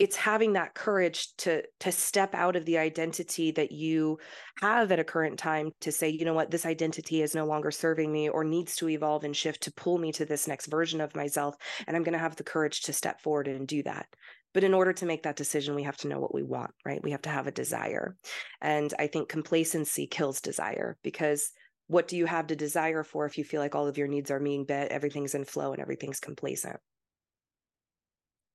[0.00, 4.18] it's having that courage to to step out of the identity that you
[4.58, 6.50] have at a current time to say you know what?
[6.50, 9.98] This identity is no longer serving me or needs to evolve and shift to pull
[9.98, 11.54] me to this next version of myself
[11.86, 14.06] and i'm going to have the courage to step forward and do that.
[14.54, 17.02] But in order to make that decision we have to know what we want right?
[17.04, 18.16] We have to have a desire.
[18.62, 21.50] And i think complacency kills desire because
[21.88, 24.30] what do you have to desire for if you feel like all of your needs
[24.30, 26.80] are being met everything's in flow and everything's complacent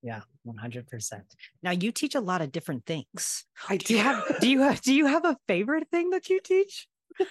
[0.06, 1.22] yeah, 100%.
[1.64, 3.44] Now you teach a lot of different things.
[3.68, 3.86] I do.
[3.86, 6.88] do you have do you have do you have a favorite thing that you teach?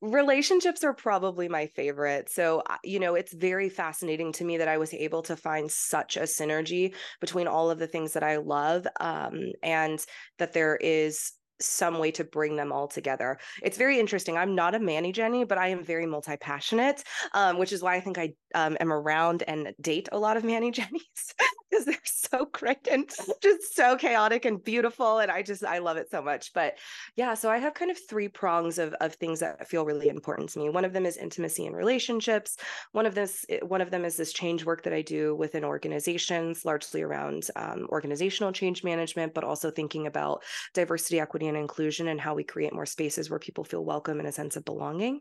[0.00, 2.30] relationships are probably my favorite.
[2.30, 6.16] So, you know, it's very fascinating to me that I was able to find such
[6.16, 10.04] a synergy between all of the things that I love um, and
[10.38, 13.38] that there is some way to bring them all together.
[13.62, 14.36] It's very interesting.
[14.36, 17.02] I'm not a Manny Jenny, but I am very multi passionate,
[17.34, 20.44] um, which is why I think I um, am around and date a lot of
[20.44, 21.34] Manny Jennies
[21.70, 23.10] because they're so great and
[23.42, 25.18] just so chaotic and beautiful.
[25.18, 26.52] And I just, I love it so much.
[26.52, 26.78] But
[27.16, 30.48] yeah, so I have kind of three prongs of, of things that feel really important
[30.50, 30.70] to me.
[30.70, 32.56] One of them is intimacy and relationships.
[32.92, 35.64] One of this, eh, one of them is this change work that I do within
[35.64, 40.42] organizations, largely around um, organizational change management, but also thinking about
[40.74, 44.28] diversity, equity, and inclusion and how we create more spaces where people feel welcome and
[44.28, 45.20] a sense of belonging.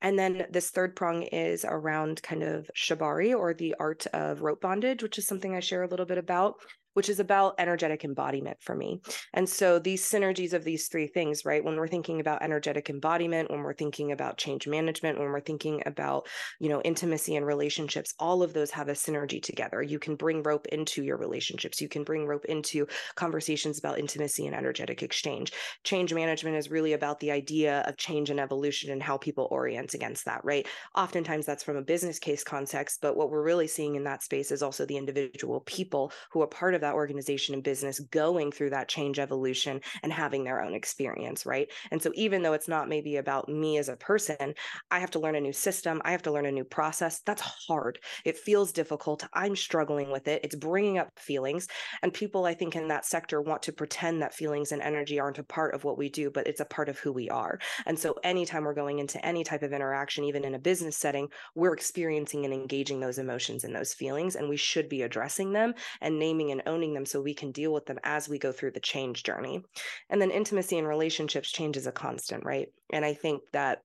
[0.00, 4.60] And then this third prong is around kind of shibari or the art of rope
[4.60, 6.54] bondage, which is something I share a little bit about,
[6.98, 9.00] which is about energetic embodiment for me.
[9.32, 11.62] And so these synergies of these three things, right?
[11.62, 15.80] When we're thinking about energetic embodiment, when we're thinking about change management, when we're thinking
[15.86, 16.26] about,
[16.58, 19.80] you know, intimacy and relationships, all of those have a synergy together.
[19.80, 21.80] You can bring rope into your relationships.
[21.80, 25.52] You can bring rope into conversations about intimacy and energetic exchange.
[25.84, 29.94] Change management is really about the idea of change and evolution and how people orient
[29.94, 30.66] against that, right?
[30.96, 34.50] Oftentimes that's from a business case context, but what we're really seeing in that space
[34.50, 38.70] is also the individual people who are part of that organization and business going through
[38.70, 41.68] that change evolution and having their own experience, right?
[41.90, 44.54] And so even though it's not maybe about me as a person,
[44.90, 47.20] I have to learn a new system, I have to learn a new process.
[47.20, 47.98] That's hard.
[48.24, 49.24] It feels difficult.
[49.32, 50.40] I'm struggling with it.
[50.44, 51.68] It's bringing up feelings.
[52.02, 55.38] And people, I think, in that sector want to pretend that feelings and energy aren't
[55.38, 57.58] a part of what we do, but it's a part of who we are.
[57.86, 61.28] And so anytime we're going into any type of interaction, even in a business setting,
[61.54, 64.36] we're experiencing and engaging those emotions and those feelings.
[64.36, 67.72] And we should be addressing them and naming and owning them so we can deal
[67.72, 69.62] with them as we go through the change journey.
[70.10, 72.68] And then intimacy and relationships change is a constant, right?
[72.92, 73.80] And I think that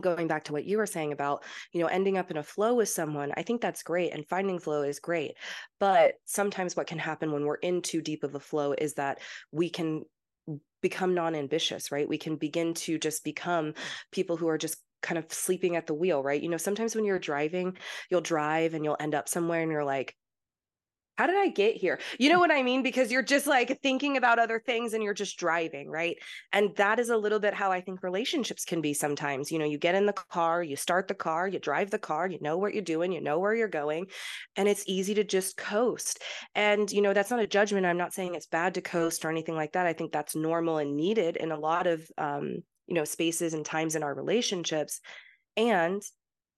[0.00, 1.42] going back to what you were saying about
[1.72, 4.58] you know ending up in a flow with someone i think that's great and finding
[4.58, 5.32] flow is great
[5.80, 9.18] but sometimes what can happen when we're in too deep of a flow is that
[9.50, 10.02] we can
[10.80, 13.74] become non-ambitious right we can begin to just become
[14.12, 17.04] people who are just kind of sleeping at the wheel right you know sometimes when
[17.04, 17.76] you're driving
[18.10, 20.14] you'll drive and you'll end up somewhere and you're like
[21.20, 22.00] how did I get here?
[22.18, 22.82] You know what I mean?
[22.82, 26.16] Because you're just like thinking about other things and you're just driving, right?
[26.50, 29.52] And that is a little bit how I think relationships can be sometimes.
[29.52, 32.26] You know, you get in the car, you start the car, you drive the car,
[32.26, 34.06] you know what you're doing, you know where you're going,
[34.56, 36.22] and it's easy to just coast.
[36.54, 37.84] And, you know, that's not a judgment.
[37.84, 39.86] I'm not saying it's bad to coast or anything like that.
[39.86, 43.66] I think that's normal and needed in a lot of, um, you know, spaces and
[43.66, 45.02] times in our relationships.
[45.58, 46.00] And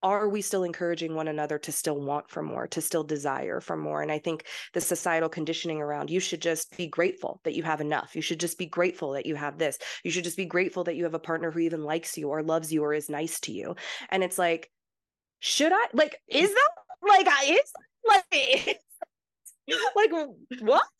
[0.02, 3.76] are we still encouraging one another to still want for more, to still desire for
[3.76, 4.02] more?
[4.02, 7.80] And I think the societal conditioning around you should just be grateful that you have
[7.80, 8.16] enough.
[8.16, 9.78] You should just be grateful that you have this.
[10.02, 12.42] You should just be grateful that you have a partner who even likes you or
[12.42, 13.76] loves you or is nice to you.
[14.10, 14.70] And it's like,
[15.40, 16.70] should I like, is that
[17.02, 17.72] like, is
[18.06, 18.80] like,
[19.96, 20.11] like
[20.61, 20.83] what?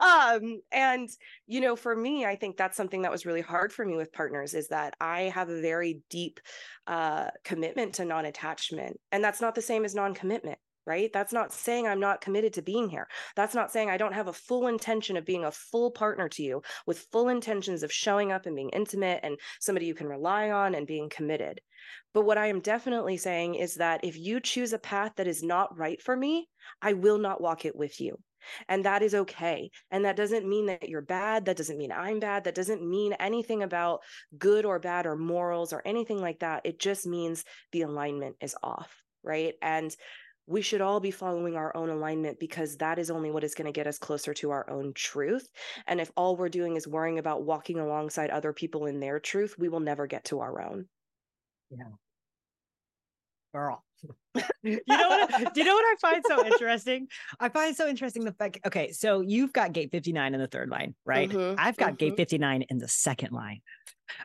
[0.00, 1.08] Um and
[1.46, 4.12] you know for me i think that's something that was really hard for me with
[4.12, 6.40] partners is that i have a very deep
[6.88, 11.86] uh commitment to non-attachment and that's not the same as non-commitment right that's not saying
[11.86, 15.16] i'm not committed to being here that's not saying i don't have a full intention
[15.16, 18.70] of being a full partner to you with full intentions of showing up and being
[18.70, 21.60] intimate and somebody you can rely on and being committed
[22.14, 25.42] but what I am definitely saying is that if you choose a path that is
[25.42, 26.48] not right for me,
[26.80, 28.18] I will not walk it with you.
[28.68, 29.70] And that is okay.
[29.90, 31.44] And that doesn't mean that you're bad.
[31.44, 32.44] That doesn't mean I'm bad.
[32.44, 34.00] That doesn't mean anything about
[34.36, 36.62] good or bad or morals or anything like that.
[36.64, 38.90] It just means the alignment is off.
[39.22, 39.54] Right.
[39.62, 39.94] And
[40.46, 43.66] we should all be following our own alignment because that is only what is going
[43.66, 45.48] to get us closer to our own truth.
[45.86, 49.54] And if all we're doing is worrying about walking alongside other people in their truth,
[49.58, 50.86] we will never get to our own.
[51.70, 51.84] Yeah.
[53.54, 53.84] Girl.
[54.62, 55.54] you know what?
[55.54, 57.08] Do you know what I find so interesting?
[57.40, 58.58] I find so interesting the fact.
[58.66, 61.28] Okay, so you've got gate fifty nine in the third line, right?
[61.28, 61.96] Mm-hmm, I've got mm-hmm.
[61.96, 63.60] gate fifty nine in the second line.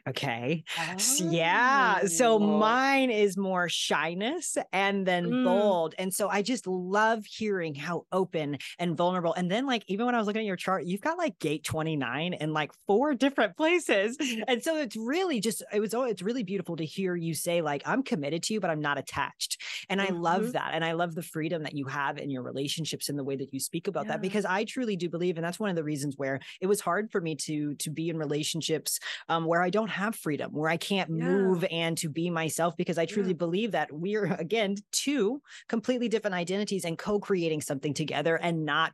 [0.08, 0.64] Okay.
[0.80, 0.96] Oh.
[1.20, 2.06] Yeah.
[2.06, 2.40] So oh.
[2.40, 5.44] mine is more shyness and then mm.
[5.44, 5.96] bold.
[5.98, 9.34] And so I just love hearing how open and vulnerable.
[9.34, 11.64] And then, like, even when I was looking at your chart, you've got like gate
[11.64, 14.18] 29 in like four different places.
[14.48, 17.62] And so it's really just, it was, oh, it's really beautiful to hear you say,
[17.62, 19.62] like, I'm committed to you, but I'm not attached.
[19.90, 20.16] And mm-hmm.
[20.16, 20.52] I love mm-hmm.
[20.52, 20.72] that.
[20.74, 23.54] And I love the freedom that you have in your relationships and the way that
[23.54, 24.14] you speak about yeah.
[24.14, 26.82] that, because I truly do believe, and that's one of the reasons where it was
[26.82, 30.70] hard for me to, to be in relationships um, where I don't have freedom, where
[30.70, 31.26] I can't yeah.
[31.26, 33.36] move and to be myself, because I truly yeah.
[33.36, 38.94] believe that we're, again, two completely different identities and co creating something together and not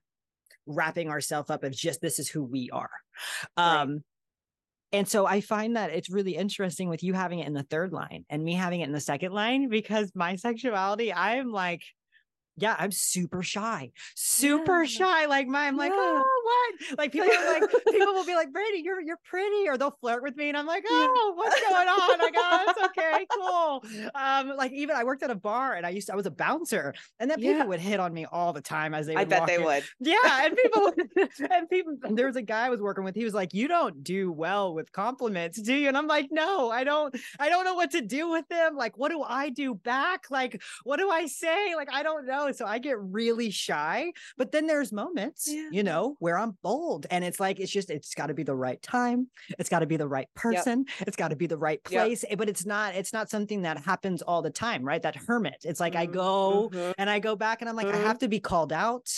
[0.65, 2.89] wrapping ourselves up as just this is who we are.
[3.97, 4.03] Right.
[4.93, 7.91] And so I find that it's really interesting with you having it in the third
[7.91, 11.81] line and me having it in the second line because my sexuality, I'm like,
[12.57, 14.87] yeah, I'm super shy, super yeah.
[14.87, 15.25] shy.
[15.25, 16.21] Like my, I'm like, yeah.
[16.23, 16.73] oh, what?
[16.97, 20.21] Like people are like, people will be like, Brandi, you're you're pretty, or they'll flirt
[20.21, 22.21] with me, and I'm like, oh, what's going on?
[22.21, 23.83] I go, it's okay, cool.
[24.15, 26.31] Um, like even I worked at a bar, and I used to, I was a
[26.31, 27.65] bouncer, and then people yeah.
[27.65, 29.15] would hit on me all the time as they.
[29.15, 29.63] I bet they in.
[29.63, 29.83] would.
[29.99, 30.93] Yeah, and people,
[31.49, 31.95] and people.
[32.03, 33.15] And there was a guy I was working with.
[33.15, 35.87] He was like, you don't do well with compliments, do you?
[35.87, 37.15] And I'm like, no, I don't.
[37.39, 38.75] I don't know what to do with them.
[38.75, 40.25] Like, what do I do back?
[40.29, 41.75] Like, what do I say?
[41.75, 42.51] Like, I don't know know.
[42.51, 44.11] So I get really shy.
[44.37, 45.69] But then there's moments, yeah.
[45.71, 47.05] you know, where I'm bold.
[47.09, 49.27] And it's like, it's just, it's got to be the right time.
[49.59, 50.85] It's got to be the right person.
[50.99, 51.07] Yep.
[51.07, 52.23] It's got to be the right place.
[52.27, 52.37] Yep.
[52.37, 55.01] But it's not, it's not something that happens all the time, right?
[55.01, 55.57] That hermit.
[55.63, 56.01] It's like mm-hmm.
[56.01, 56.91] I go mm-hmm.
[56.97, 58.03] and I go back and I'm like, mm-hmm.
[58.03, 59.09] I have to be called out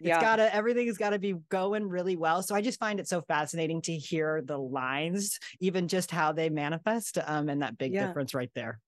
[0.00, 0.20] It's yeah.
[0.20, 2.42] gotta everything's gotta be going really well.
[2.42, 6.50] So I just find it so fascinating to hear the lines, even just how they
[6.50, 8.06] manifest, um, and that big yeah.
[8.06, 8.80] difference right there.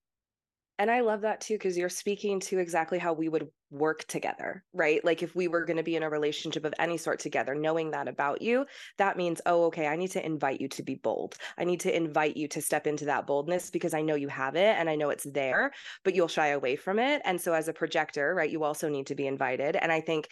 [0.79, 4.63] And I love that too, because you're speaking to exactly how we would work together,
[4.73, 5.03] right?
[5.03, 7.91] Like if we were going to be in a relationship of any sort together, knowing
[7.91, 8.65] that about you,
[8.99, 11.35] that means, oh, okay, I need to invite you to be bold.
[11.57, 14.55] I need to invite you to step into that boldness because I know you have
[14.55, 15.71] it and I know it's there,
[16.03, 17.23] but you'll shy away from it.
[17.25, 19.75] And so as a projector, right, you also need to be invited.
[19.75, 20.29] And I think,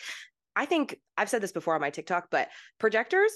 [0.55, 3.35] I think I've said this before on my TikTok, but projectors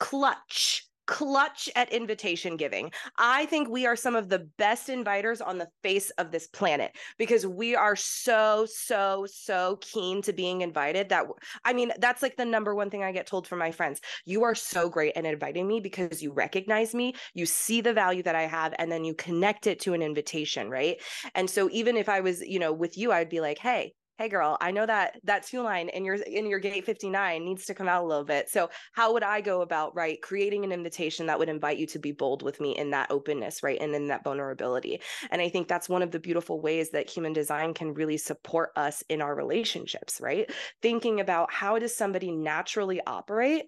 [0.00, 2.92] clutch clutch at invitation giving.
[3.16, 6.92] I think we are some of the best inviters on the face of this planet
[7.16, 11.24] because we are so, so, so keen to being invited that
[11.64, 14.00] I mean, that's like the number one thing I get told from my friends.
[14.26, 18.22] You are so great at inviting me because you recognize me, you see the value
[18.22, 21.00] that I have, and then you connect it to an invitation, right?
[21.34, 24.28] And so even if I was, you know, with you, I'd be like, hey, hey
[24.28, 27.74] girl i know that that two line in your in your gate 59 needs to
[27.74, 31.26] come out a little bit so how would i go about right creating an invitation
[31.26, 34.08] that would invite you to be bold with me in that openness right and in
[34.08, 35.00] that vulnerability
[35.30, 38.70] and i think that's one of the beautiful ways that human design can really support
[38.74, 40.50] us in our relationships right
[40.82, 43.66] thinking about how does somebody naturally operate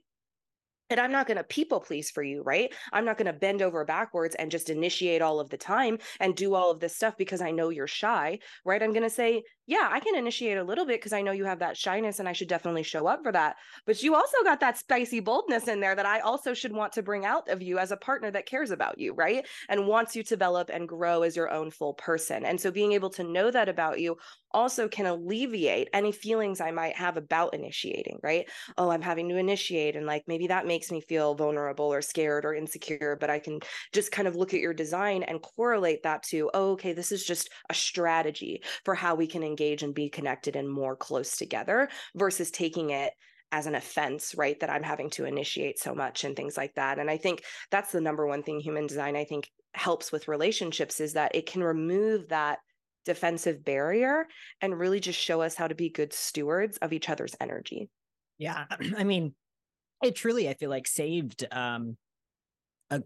[0.90, 2.74] and I'm not going to people please for you, right?
[2.92, 6.34] I'm not going to bend over backwards and just initiate all of the time and
[6.34, 8.82] do all of this stuff because I know you're shy, right?
[8.82, 11.44] I'm going to say, yeah, I can initiate a little bit because I know you
[11.44, 13.54] have that shyness and I should definitely show up for that.
[13.86, 17.04] But you also got that spicy boldness in there that I also should want to
[17.04, 19.46] bring out of you as a partner that cares about you, right?
[19.68, 22.44] And wants you to develop and grow as your own full person.
[22.44, 24.16] And so being able to know that about you
[24.52, 28.50] also can alleviate any feelings I might have about initiating, right?
[28.76, 29.94] Oh, I'm having to initiate.
[29.94, 33.16] And like maybe that makes me feel vulnerable or scared or insecure.
[33.20, 33.60] But I can
[33.92, 37.24] just kind of look at your design and correlate that to, oh, okay, this is
[37.24, 41.36] just a strategy for how we can engage engage and be connected and more close
[41.36, 43.12] together versus taking it
[43.52, 44.58] as an offense, right?
[44.60, 46.98] That I'm having to initiate so much and things like that.
[46.98, 51.00] And I think that's the number one thing human design, I think, helps with relationships
[51.00, 52.60] is that it can remove that
[53.04, 54.26] defensive barrier
[54.60, 57.88] and really just show us how to be good stewards of each other's energy.
[58.38, 58.64] Yeah.
[58.96, 59.34] I mean,
[60.02, 61.96] it truly, I feel like saved um,
[62.90, 63.02] a,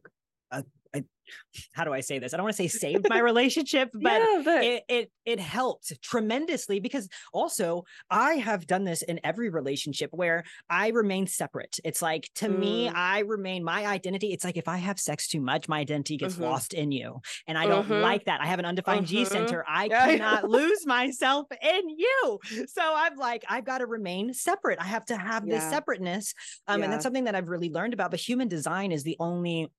[1.73, 2.35] how do I say this?
[2.35, 5.93] I don't want to say saved my relationship, but, yeah, but, It, it it helped
[6.03, 11.79] tremendously because also I have done this in every relationship where I remain separate.
[11.83, 12.59] It's like to mm.
[12.59, 14.33] me, I remain my identity.
[14.33, 16.45] It's like if I have sex too much, my identity gets mm-hmm.
[16.45, 18.03] lost in you, and I don't mm-hmm.
[18.03, 18.41] like that.
[18.41, 19.17] I have an undefined mm-hmm.
[19.17, 19.65] G center.
[19.67, 22.39] I cannot lose myself in you.
[22.69, 24.79] So I'm like, I've got to remain separate.
[24.81, 25.55] I have to have yeah.
[25.55, 26.35] this separateness,
[26.69, 26.85] um, yeah.
[26.85, 28.11] and that's something that I've really learned about.
[28.11, 29.71] But human design is the only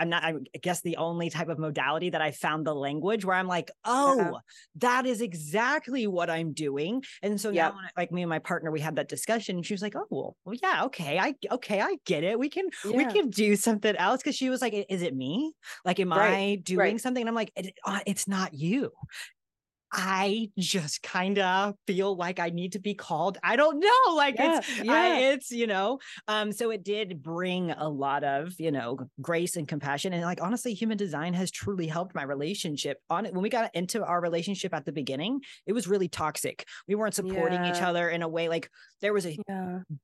[0.00, 3.36] I'm not, I guess the only type of modality that I found the language where
[3.36, 4.38] I'm like, oh, uh-huh.
[4.76, 7.04] that is exactly what I'm doing.
[7.22, 7.74] And so yep.
[7.74, 9.56] now, like me and my partner, we had that discussion.
[9.56, 12.38] And she was like, oh, well, well yeah, okay, I, okay, I get it.
[12.38, 12.96] We can, yeah.
[12.96, 14.22] we can do something else.
[14.22, 15.52] Cause she was like, is it me?
[15.84, 16.32] Like, am right.
[16.32, 17.00] I doing right.
[17.00, 17.20] something?
[17.20, 18.92] And I'm like, it, uh, it's not you.
[19.92, 23.38] I just kind of feel like I need to be called.
[23.42, 24.14] I don't know.
[24.14, 24.92] Like yeah, it's, yeah.
[24.92, 29.56] I, it's, you know, um, so it did bring a lot of, you know, grace
[29.56, 30.12] and compassion.
[30.12, 33.32] And like, honestly, human design has truly helped my relationship on it.
[33.32, 36.66] When we got into our relationship at the beginning, it was really toxic.
[36.86, 37.74] We weren't supporting yeah.
[37.74, 38.70] each other in a way like
[39.00, 39.38] there was a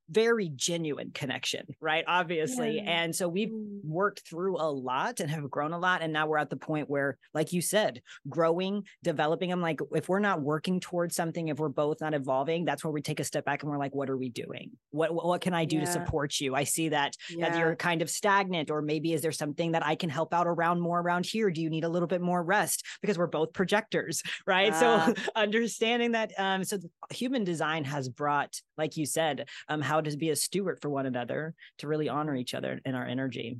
[0.09, 2.03] very genuine connection, right?
[2.07, 2.79] Obviously.
[2.79, 6.01] And so we've worked through a lot and have grown a lot.
[6.01, 9.51] And now we're at the point where, like you said, growing, developing.
[9.51, 12.83] I'm like, like if we're not working towards something if we're both not evolving that's
[12.83, 14.71] where we take a step back and we're like what are we doing?
[14.91, 15.85] What what can i do yeah.
[15.85, 16.55] to support you?
[16.55, 17.49] I see that yeah.
[17.49, 20.47] that you're kind of stagnant or maybe is there something that i can help out
[20.47, 21.49] around more around here?
[21.49, 22.85] Do you need a little bit more rest?
[23.01, 24.73] Because we're both projectors right?
[24.73, 26.79] Uh, so understanding that um so
[27.11, 31.05] human design has brought like you said um how to be a steward for one
[31.05, 33.57] another to really honor each other in our energy.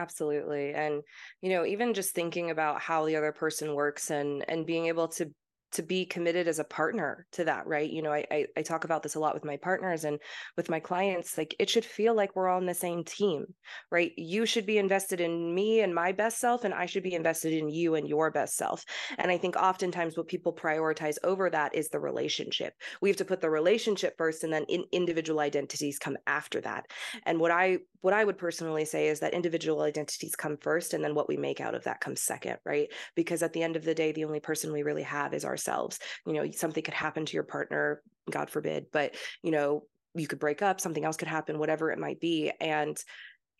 [0.00, 1.02] Absolutely and
[1.42, 5.08] you know even just thinking about how the other person works and and being able
[5.08, 5.30] to
[5.72, 7.90] to be committed as a partner to that right?
[7.90, 10.18] You know I, I, I talk about this a lot with my partners and
[10.56, 13.46] with my clients like it should feel like we're all on the same team
[13.90, 14.12] right?
[14.16, 17.52] You should be invested in me and my best self and i should be invested
[17.52, 18.84] in you and your best self.
[19.18, 22.74] And i think oftentimes what people prioritize over that is the relationship.
[23.00, 26.86] We have to put the relationship first and then in individual identities come after that.
[27.26, 31.04] And what i what i would personally say is that individual identities come first and
[31.04, 32.88] then what we make out of that comes second right?
[33.14, 35.56] Because at the end of the day the only person we really have is our
[35.60, 39.82] ourselves you know something could happen to your partner god forbid but you know
[40.14, 42.52] you could break up something else could happen whatever it might be.
[42.60, 42.96] And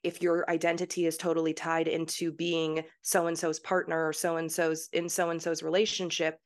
[0.02, 4.50] if your identity is totally tied into being so and so's partner or so and
[4.50, 6.38] so's in so and so's relationship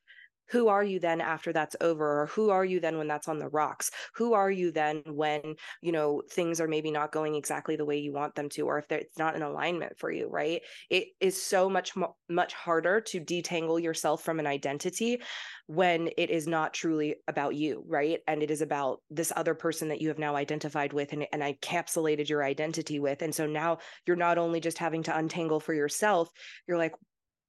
[0.50, 2.22] who are you then after that's over?
[2.22, 3.90] Or who are you then when that's on the rocks?
[4.14, 7.98] Who are you then when you know things are maybe not going exactly the way
[7.98, 10.62] you want them to or if it's not in alignment for you right?
[10.90, 11.92] It is so much
[12.28, 15.22] much harder to detangle yourself from an identity
[15.66, 18.20] when it is not truly about you right?
[18.26, 21.42] And it is about this other person that you have now identified with and, and
[21.42, 23.22] encapsulated your identity with.
[23.22, 26.28] And so now you're not only just having to untangle for yourself
[26.66, 26.94] you're like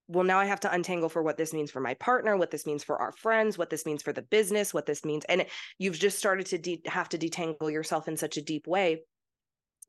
[0.07, 2.65] well, now I have to untangle for what this means for my partner, what this
[2.65, 5.25] means for our friends, what this means for the business, what this means.
[5.25, 5.45] And
[5.79, 9.01] you've just started to de- have to detangle yourself in such a deep way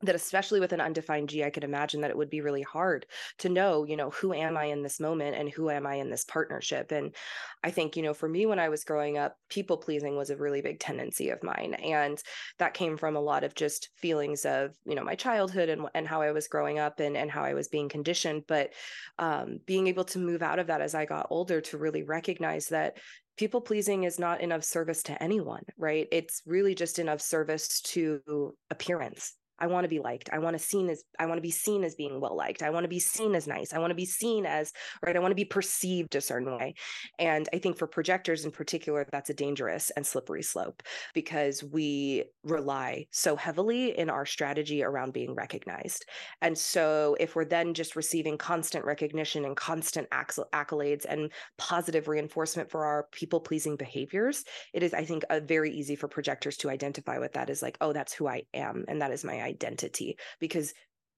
[0.01, 3.05] that especially with an undefined g i could imagine that it would be really hard
[3.39, 6.09] to know you know who am i in this moment and who am i in
[6.09, 6.91] this partnership.
[6.91, 7.15] And
[7.63, 10.37] i think you know for me when i was growing up people pleasing was a
[10.37, 11.73] really big tendency of mine.
[11.75, 12.21] And
[12.59, 16.07] that came from a lot of just feelings of you know my childhood and, and
[16.07, 18.43] how i was growing up and, and how i was being conditioned.
[18.47, 18.73] But
[19.19, 22.67] um, being able to move out of that as i got older to really recognize
[22.67, 22.97] that
[23.37, 26.07] people pleasing is not enough service to anyone right?
[26.11, 30.29] It's really just enough service to appearance I want to be liked.
[30.31, 32.61] I want to seen as I want to be seen as being well liked.
[32.63, 33.73] I want to be seen as nice.
[33.73, 35.15] I want to be seen as right.
[35.15, 36.75] I want to be perceived a certain way.
[37.19, 40.83] And I think for projectors in particular, that's a dangerous and slippery slope
[41.13, 46.05] because we rely so heavily in our strategy around being recognized.
[46.41, 52.69] And so if we're then just receiving constant recognition and constant accolades and positive reinforcement
[52.69, 54.43] for our people pleasing behaviors,
[54.73, 57.77] it is, I think, a very easy for projectors to identify with that is like,
[57.81, 58.85] oh, that's who I am.
[58.87, 60.73] And that is my identity because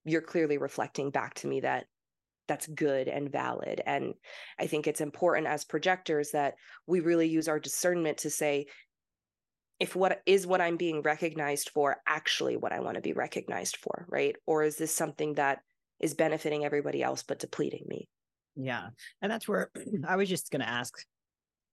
[0.06, 1.86] you're clearly reflecting back to me that
[2.48, 3.82] that's good and valid.
[3.86, 4.14] And
[4.60, 6.56] i think it's important as projectors that
[6.88, 8.66] we really use our discernment to say
[9.80, 13.78] if what is what i'm being recognized for actually what i want to be recognized
[13.78, 14.36] for right?
[14.46, 15.60] Or is this something that
[16.00, 18.08] is benefiting everybody else but depleting me?
[18.56, 18.88] Yeah.
[19.22, 19.70] And that's where
[20.08, 20.94] i was just going to ask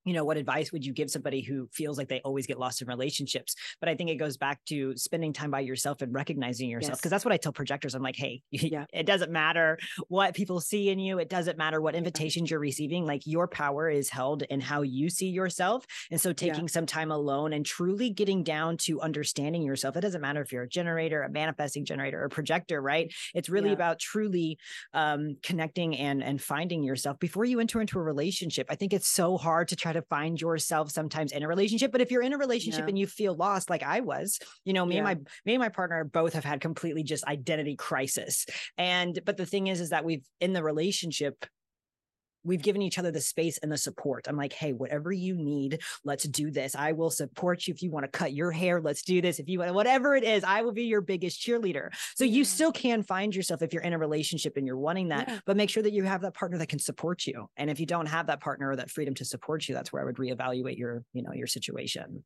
[0.06, 2.80] you know what advice would you give somebody who feels like they always get lost
[2.80, 3.54] in relationships?
[3.80, 7.10] But i think it goes back to spending time by yourself and recognizing yourself because
[7.10, 7.10] yes.
[7.10, 7.94] that's what i tell projectors.
[7.94, 8.86] I'm like hey yeah.
[8.92, 9.78] it doesn't matter
[10.08, 11.18] what people see in you.
[11.18, 13.04] It doesn't matter what invitations you're receiving.
[13.04, 15.84] Like your power is held in how you see yourself.
[16.10, 16.70] And so taking yeah.
[16.70, 19.96] some time alone and truly getting down to understanding yourself.
[19.96, 23.12] It doesn't matter if you're a generator a manifesting generator or a projector right?
[23.34, 23.74] It's really yeah.
[23.74, 24.58] about truly
[24.94, 28.66] um, connecting and and finding yourself before you enter into a relationship.
[28.70, 31.92] I think it's so hard to try to find yourself sometimes in a relationship.
[31.92, 32.88] But if you're in a relationship yeah.
[32.88, 35.08] and you feel lost, like I was, you know, me yeah.
[35.08, 38.46] and my me and my partner both have had completely just identity crisis.
[38.78, 41.46] And but the thing is, is that we've in the relationship
[42.46, 44.26] we've given each other the space and the support.
[44.28, 46.74] I'm like, hey, whatever you need, let's do this.
[46.74, 48.80] I will support you if you want to cut your hair.
[48.80, 49.38] Let's do this.
[49.38, 51.90] If you want, whatever it is, I will be your biggest cheerleader.
[52.14, 55.28] So you still can find yourself if you're in a relationship and you're wanting that,
[55.28, 55.38] yeah.
[55.44, 57.48] but make sure that you have that partner that can support you.
[57.56, 60.02] And if you don't have that partner or that freedom to support you, that's where
[60.02, 62.24] I would reevaluate your, you know, your situation.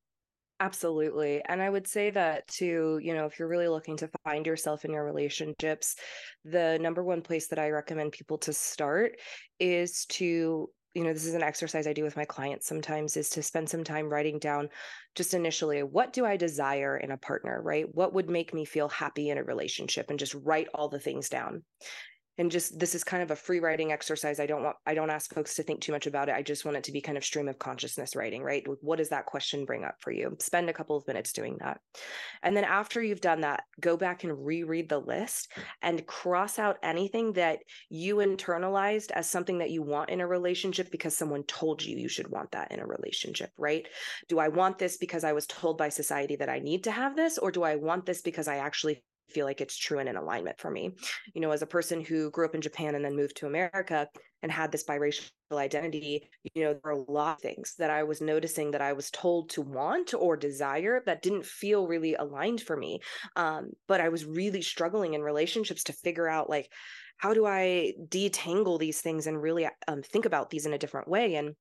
[0.60, 1.42] Absolutely.
[1.46, 4.84] And I would say that too, you know, if you're really looking to find yourself
[4.84, 5.96] in your relationships,
[6.44, 9.12] the number one place that I recommend people to start
[9.58, 13.30] is to you know this is an exercise i do with my clients sometimes is
[13.30, 14.68] to spend some time writing down
[15.14, 18.88] just initially what do i desire in a partner right what would make me feel
[18.88, 21.62] happy in a relationship and just write all the things down
[22.40, 24.40] and just this is kind of a free writing exercise.
[24.40, 26.34] I don't want i don't ask folks to think too much about it.
[26.34, 28.66] I just want it to be kind of stream of consciousness writing right?
[28.80, 30.36] What does that question bring up for you?
[30.40, 31.80] Spend a couple of minutes doing that.
[32.42, 36.78] And then after you've done that go back and reread the list and cross out
[36.82, 37.58] anything that
[37.90, 42.08] you internalized as something that you want in a relationship because someone told you you
[42.08, 43.86] should want that in a relationship right?
[44.30, 47.16] Do i want this because i was told by society that i need to have
[47.16, 50.16] this or do i want this because i actually feel like it's true and in
[50.16, 50.90] alignment for me.
[51.34, 54.08] You know, as a person who grew up in Japan and then moved to America
[54.42, 58.02] and had this biracial identity, you know, there are a lot of things that I
[58.02, 62.60] was noticing that I was told to want or desire that didn't feel really aligned
[62.60, 63.00] for me.
[63.36, 66.70] Um, but I was really struggling in relationships to figure out like,
[67.18, 71.08] how do I detangle these things and really um, think about these in a different
[71.08, 71.34] way?
[71.34, 71.54] And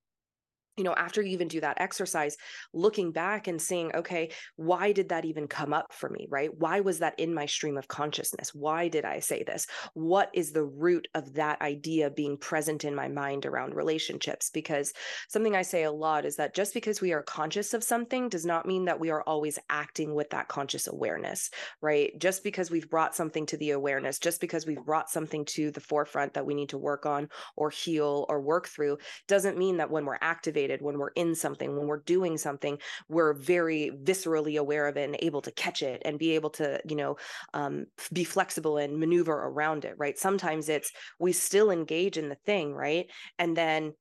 [0.79, 2.37] you know, after you even do that exercise,
[2.73, 6.49] looking back and seeing, okay, why did that even come up for me, right?
[6.57, 8.55] Why was that in my stream of consciousness?
[8.55, 9.67] Why did I say this?
[9.93, 14.49] What is the root of that idea being present in my mind around relationships?
[14.49, 14.93] Because
[15.27, 18.45] something I say a lot is that just because we are conscious of something does
[18.45, 21.49] not mean that we are always acting with that conscious awareness,
[21.81, 22.17] right?
[22.19, 25.81] Just because we've brought something to the awareness, just because we've brought something to the
[25.81, 27.27] forefront that we need to work on
[27.57, 31.35] or heal or work through, doesn't mean that when we're activated, activated when we're in
[31.35, 35.81] something when we're doing something we're very viscerally aware of it and able to catch
[35.81, 37.17] it and be able to you know
[37.53, 42.37] um, be flexible and maneuver around it right sometimes it's we still engage in the
[42.45, 43.07] thing right
[43.37, 43.93] and then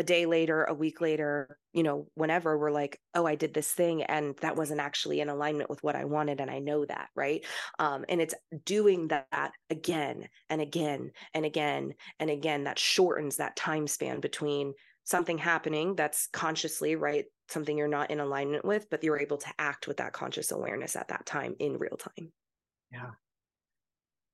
[0.00, 3.72] a day later, a week later, you know, whenever we're like, oh, I did this
[3.72, 6.40] thing and that wasn't actually in alignment with what I wanted.
[6.40, 7.08] And I know that.
[7.16, 7.44] Right.
[7.80, 13.56] Um, and it's doing that again and again and again and again that shortens that
[13.56, 14.72] time span between
[15.08, 17.24] something happening that's consciously, right?
[17.48, 20.96] Something you're not in alignment with, but you're able to act with that conscious awareness
[20.96, 22.30] at that time in real time.
[22.92, 23.10] Yeah.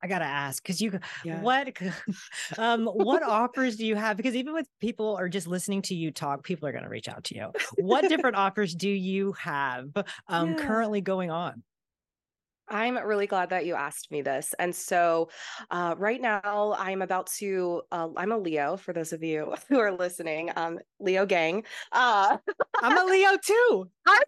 [0.03, 1.41] I gotta ask because you yeah.
[1.41, 1.73] what
[2.59, 4.17] um what offers do you have?
[4.17, 7.25] Because even with people are just listening to you talk, people are gonna reach out
[7.25, 7.53] to you.
[7.79, 9.91] What different offers do you have
[10.27, 10.57] um yeah.
[10.57, 11.63] currently going on?
[12.69, 14.55] I'm really glad that you asked me this.
[14.59, 15.29] And so,
[15.71, 17.83] uh, right now, I'm about to.
[17.93, 18.77] Uh, I'm a Leo.
[18.77, 21.65] For those of you who are listening, um, Leo gang.
[21.93, 22.39] Uh,
[22.83, 23.91] I'm a Leo too.
[24.07, 24.23] I,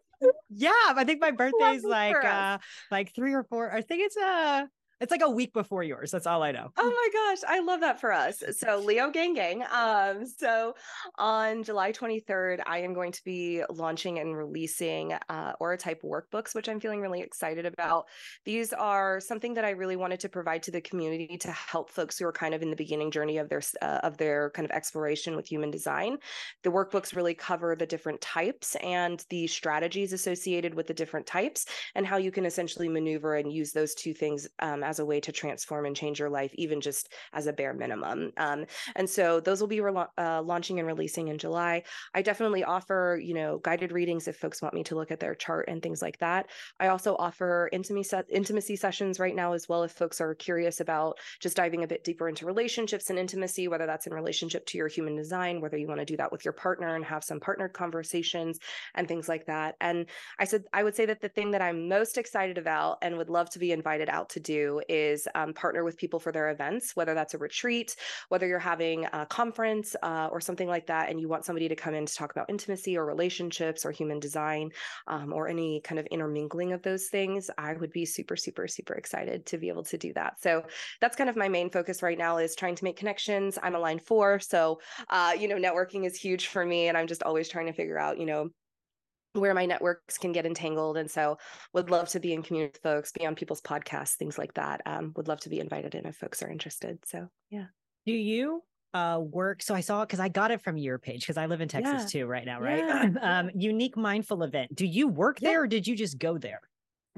[0.51, 2.59] yeah, I think my birthday is like uh,
[2.91, 3.73] like three or four.
[3.73, 4.67] I think it's uh
[5.01, 6.11] it's like a week before yours.
[6.11, 6.73] That's all I know.
[6.77, 8.43] Oh my gosh, I love that for us.
[8.59, 9.63] So Leo Gang Gang.
[9.71, 10.75] Um, so
[11.19, 16.55] on July 23rd, I am going to be launching and releasing uh, Aura Type workbooks,
[16.55, 18.07] which I'm feeling really excited about.
[18.45, 22.19] These are something that I really wanted to provide to the community to help folks
[22.19, 24.71] who are kind of in the beginning journey of their uh, of their kind of
[24.75, 26.17] exploration with human design.
[26.63, 31.67] The workbooks really cover the different types and the strategies associated with the different types,
[31.95, 34.49] and how you can essentially maneuver and use those two things.
[34.61, 37.75] Um, as a way to transform and change your life, even just as a bare
[37.75, 38.33] minimum.
[38.37, 41.83] Um, and so those will be re- uh, launching and releasing in July.
[42.15, 45.35] I definitely offer, you know, guided readings if folks want me to look at their
[45.35, 46.51] chart and things like that.
[46.79, 51.19] I also offer intimacy intimacy sessions right now as well if folks are curious about
[51.41, 54.89] just diving a bit deeper into relationships and intimacy, whether that's in relationship to your
[54.89, 57.73] human design, whether you want to do that with your partner and have some partnered
[57.73, 58.61] conversations
[58.95, 59.75] and things like that.
[59.81, 60.07] And
[60.39, 63.31] I said I would say that the thing that I'm most excited about and would
[63.31, 66.95] love to be invited out to do is um, partner with people for their events,
[66.95, 67.97] whether that's a retreat,
[68.29, 71.77] whether you're having a conference uh, or something like that, and you want somebody to
[71.77, 74.71] come in to talk about intimacy or relationships or human design
[75.07, 77.51] um, or any kind of intermingling of those things.
[77.59, 80.41] I would be super, super, super excited to be able to do that.
[80.41, 80.65] So
[81.01, 83.59] that's kind of my main focus right now is trying to make connections.
[83.63, 87.07] I'm a line four, so uh, you know, networking is huge for me, and I'm
[87.07, 88.51] just always trying to figure out, you know,
[89.33, 91.39] where my networks can get entangled and so
[91.73, 94.81] would love to be in community with folks be on people's podcasts things like that
[94.87, 97.67] um, would love to be invited in if folks are interested so yeah
[98.05, 98.63] do you
[98.95, 101.47] uh, work so i saw it because i got it from your page because i
[101.47, 102.21] live in texas yeah.
[102.21, 103.11] too right now right yeah.
[103.41, 106.61] um, unique mindful event do you work there or did you just go there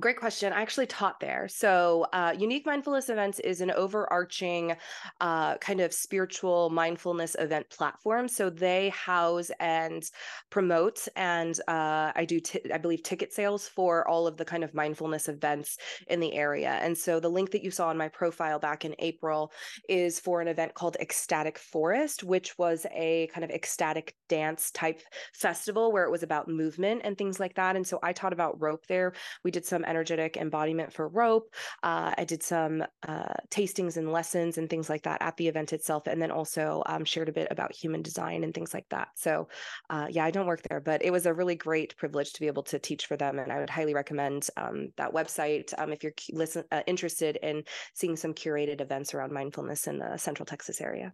[0.00, 0.52] Great question.
[0.52, 1.48] I actually taught there.
[1.48, 4.76] So, uh, Unique Mindfulness Events is an overarching
[5.20, 8.28] uh, kind of spiritual mindfulness event platform.
[8.28, 10.08] So, they house and
[10.50, 14.62] promote, and uh, I do, t- I believe, ticket sales for all of the kind
[14.62, 16.78] of mindfulness events in the area.
[16.80, 19.50] And so, the link that you saw on my profile back in April
[19.88, 25.00] is for an event called Ecstatic Forest, which was a kind of ecstatic dance type
[25.34, 27.74] festival where it was about movement and things like that.
[27.74, 29.12] And so, I taught about rope there.
[29.42, 31.54] We did some energetic embodiment for rope.
[31.82, 35.72] Uh, I did some uh, tastings and lessons and things like that at the event
[35.72, 39.08] itself, and then also um, shared a bit about human design and things like that.
[39.16, 39.48] So,
[39.90, 42.46] uh, yeah, I don't work there, but it was a really great privilege to be
[42.46, 46.02] able to teach for them, and I would highly recommend um, that website um, if
[46.02, 47.64] you're listen, uh, interested in
[47.94, 51.12] seeing some curated events around mindfulness in the Central Texas area.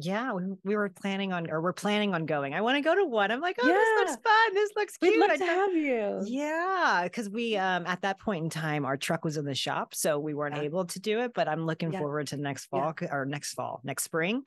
[0.00, 2.54] Yeah, we, we were planning on, or we're planning on going.
[2.54, 3.30] I want to go to one.
[3.30, 3.74] I'm like, oh, yeah.
[3.74, 4.54] this looks fun.
[4.54, 5.12] This looks cute.
[5.12, 6.22] We'd love to have you.
[6.26, 9.94] Yeah, because we, um, at that point in time, our truck was in the shop,
[9.94, 10.62] so we weren't yeah.
[10.62, 11.34] able to do it.
[11.34, 11.98] But I'm looking yeah.
[11.98, 14.42] forward to next fall or next fall, next spring.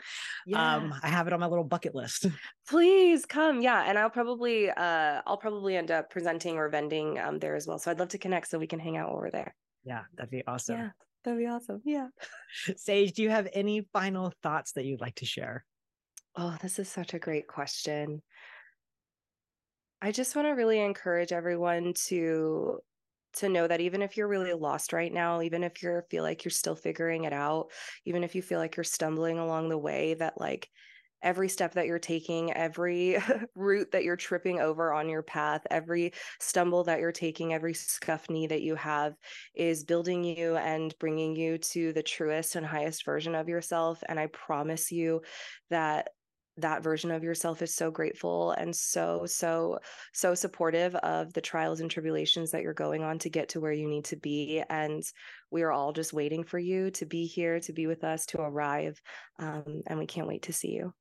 [0.45, 0.76] Yeah.
[0.76, 2.28] Um, I have it on my little bucket list.
[2.68, 3.62] Please come.
[3.62, 7.68] Yeah, and I'll probably, uh, I'll probably end up presenting or vending um there as
[7.68, 7.80] well.
[7.80, 9.56] So I'd love to connect so we can hang out over there.
[9.84, 10.93] Yeah, that'd be awesome.
[11.26, 11.32] Yeah.
[11.32, 11.82] That'd be awesome.
[11.86, 12.07] Yeah.
[12.76, 15.65] Sage, do you have any final thoughts that you'd like to share?
[16.36, 18.21] Oh, this is such a great question.
[20.01, 22.80] I just want to really encourage everyone to
[23.36, 26.43] to know that even if you're really lost right now, even if you feel like
[26.45, 27.71] you're still figuring it out,
[28.05, 30.69] even if you feel like you're stumbling along the way, that like
[31.24, 33.17] every step that you're taking, every
[33.55, 38.30] route that you're tripping over on your path, every stumble that you're taking, every scuff
[38.30, 39.15] knee that you have
[39.55, 44.03] is building you and bringing you to the truest and highest version of yourself.
[44.07, 45.21] And I promise you
[45.69, 46.09] that
[46.57, 49.80] that version of yourself is so grateful and so so
[50.13, 53.71] so supportive of the trials and tribulations that you're going on to get to where
[53.71, 55.01] you need to be and
[55.49, 58.39] we are all just waiting for you to be here to be with us to
[58.39, 59.01] arrive
[59.39, 60.93] um, and we can't wait to see you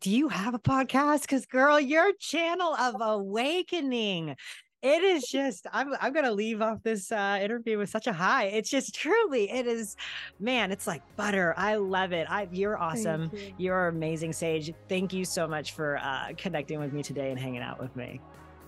[0.00, 1.22] do you have a podcast?
[1.22, 4.36] Because, girl, your channel of awakening
[4.82, 8.46] it is just I'm I'm gonna leave off this uh, interview with such a high.
[8.46, 9.96] It's just truly it is,
[10.40, 10.72] man.
[10.72, 11.54] It's like butter.
[11.56, 12.26] I love it.
[12.28, 13.30] I you're awesome.
[13.32, 13.54] You.
[13.58, 14.72] You're amazing, Sage.
[14.88, 18.20] Thank you so much for uh, connecting with me today and hanging out with me.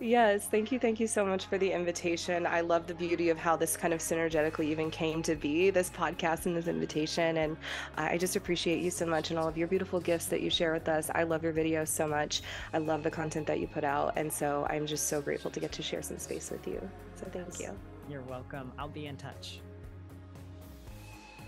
[0.04, 0.78] Yes, thank you.
[0.78, 2.44] Thank you so much for the invitation.
[2.44, 5.88] I love the beauty of how this kind of synergetically even came to be this
[5.88, 7.38] podcast and this invitation.
[7.38, 7.56] And
[7.96, 10.74] I just appreciate you so much and all of your beautiful gifts that you share
[10.74, 11.10] with us.
[11.14, 12.42] I love your videos so much.
[12.74, 14.12] I love the content that you put out.
[14.16, 16.86] And so I'm just so grateful to get to share some space with you.
[17.14, 17.70] So thank you.
[18.06, 18.72] You're welcome.
[18.78, 19.60] I'll be in touch.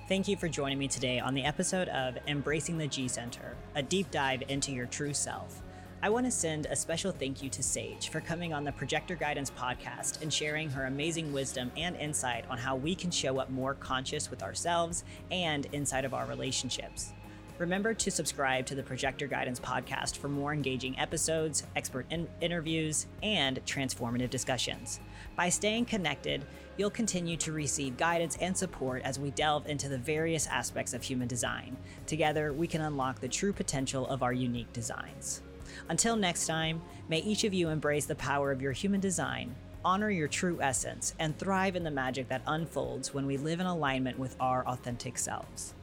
[0.08, 3.82] Thank you for joining me today on the episode of Embracing the G Center, a
[3.82, 5.60] deep dive into your true self.
[6.02, 9.14] I want to send a special thank you to Sage for coming on the Projector
[9.14, 13.48] Guidance podcast and sharing her amazing wisdom and insight on how we can show up
[13.48, 17.14] more conscious with ourselves and inside of our relationships.
[17.56, 23.06] Remember to subscribe to the Projector Guidance podcast for more engaging episodes, expert in- interviews,
[23.22, 25.00] and transformative discussions.
[25.34, 26.44] By staying connected,
[26.76, 31.02] you'll continue to receive guidance and support as we delve into the various aspects of
[31.02, 31.74] human design.
[32.04, 35.40] Together, we can unlock the true potential of our unique designs.
[35.88, 40.10] Until next time, may each of you embrace the power of your human design, honor
[40.10, 44.18] your true essence, and thrive in the magic that unfolds when we live in alignment
[44.18, 45.74] with our authentic selves.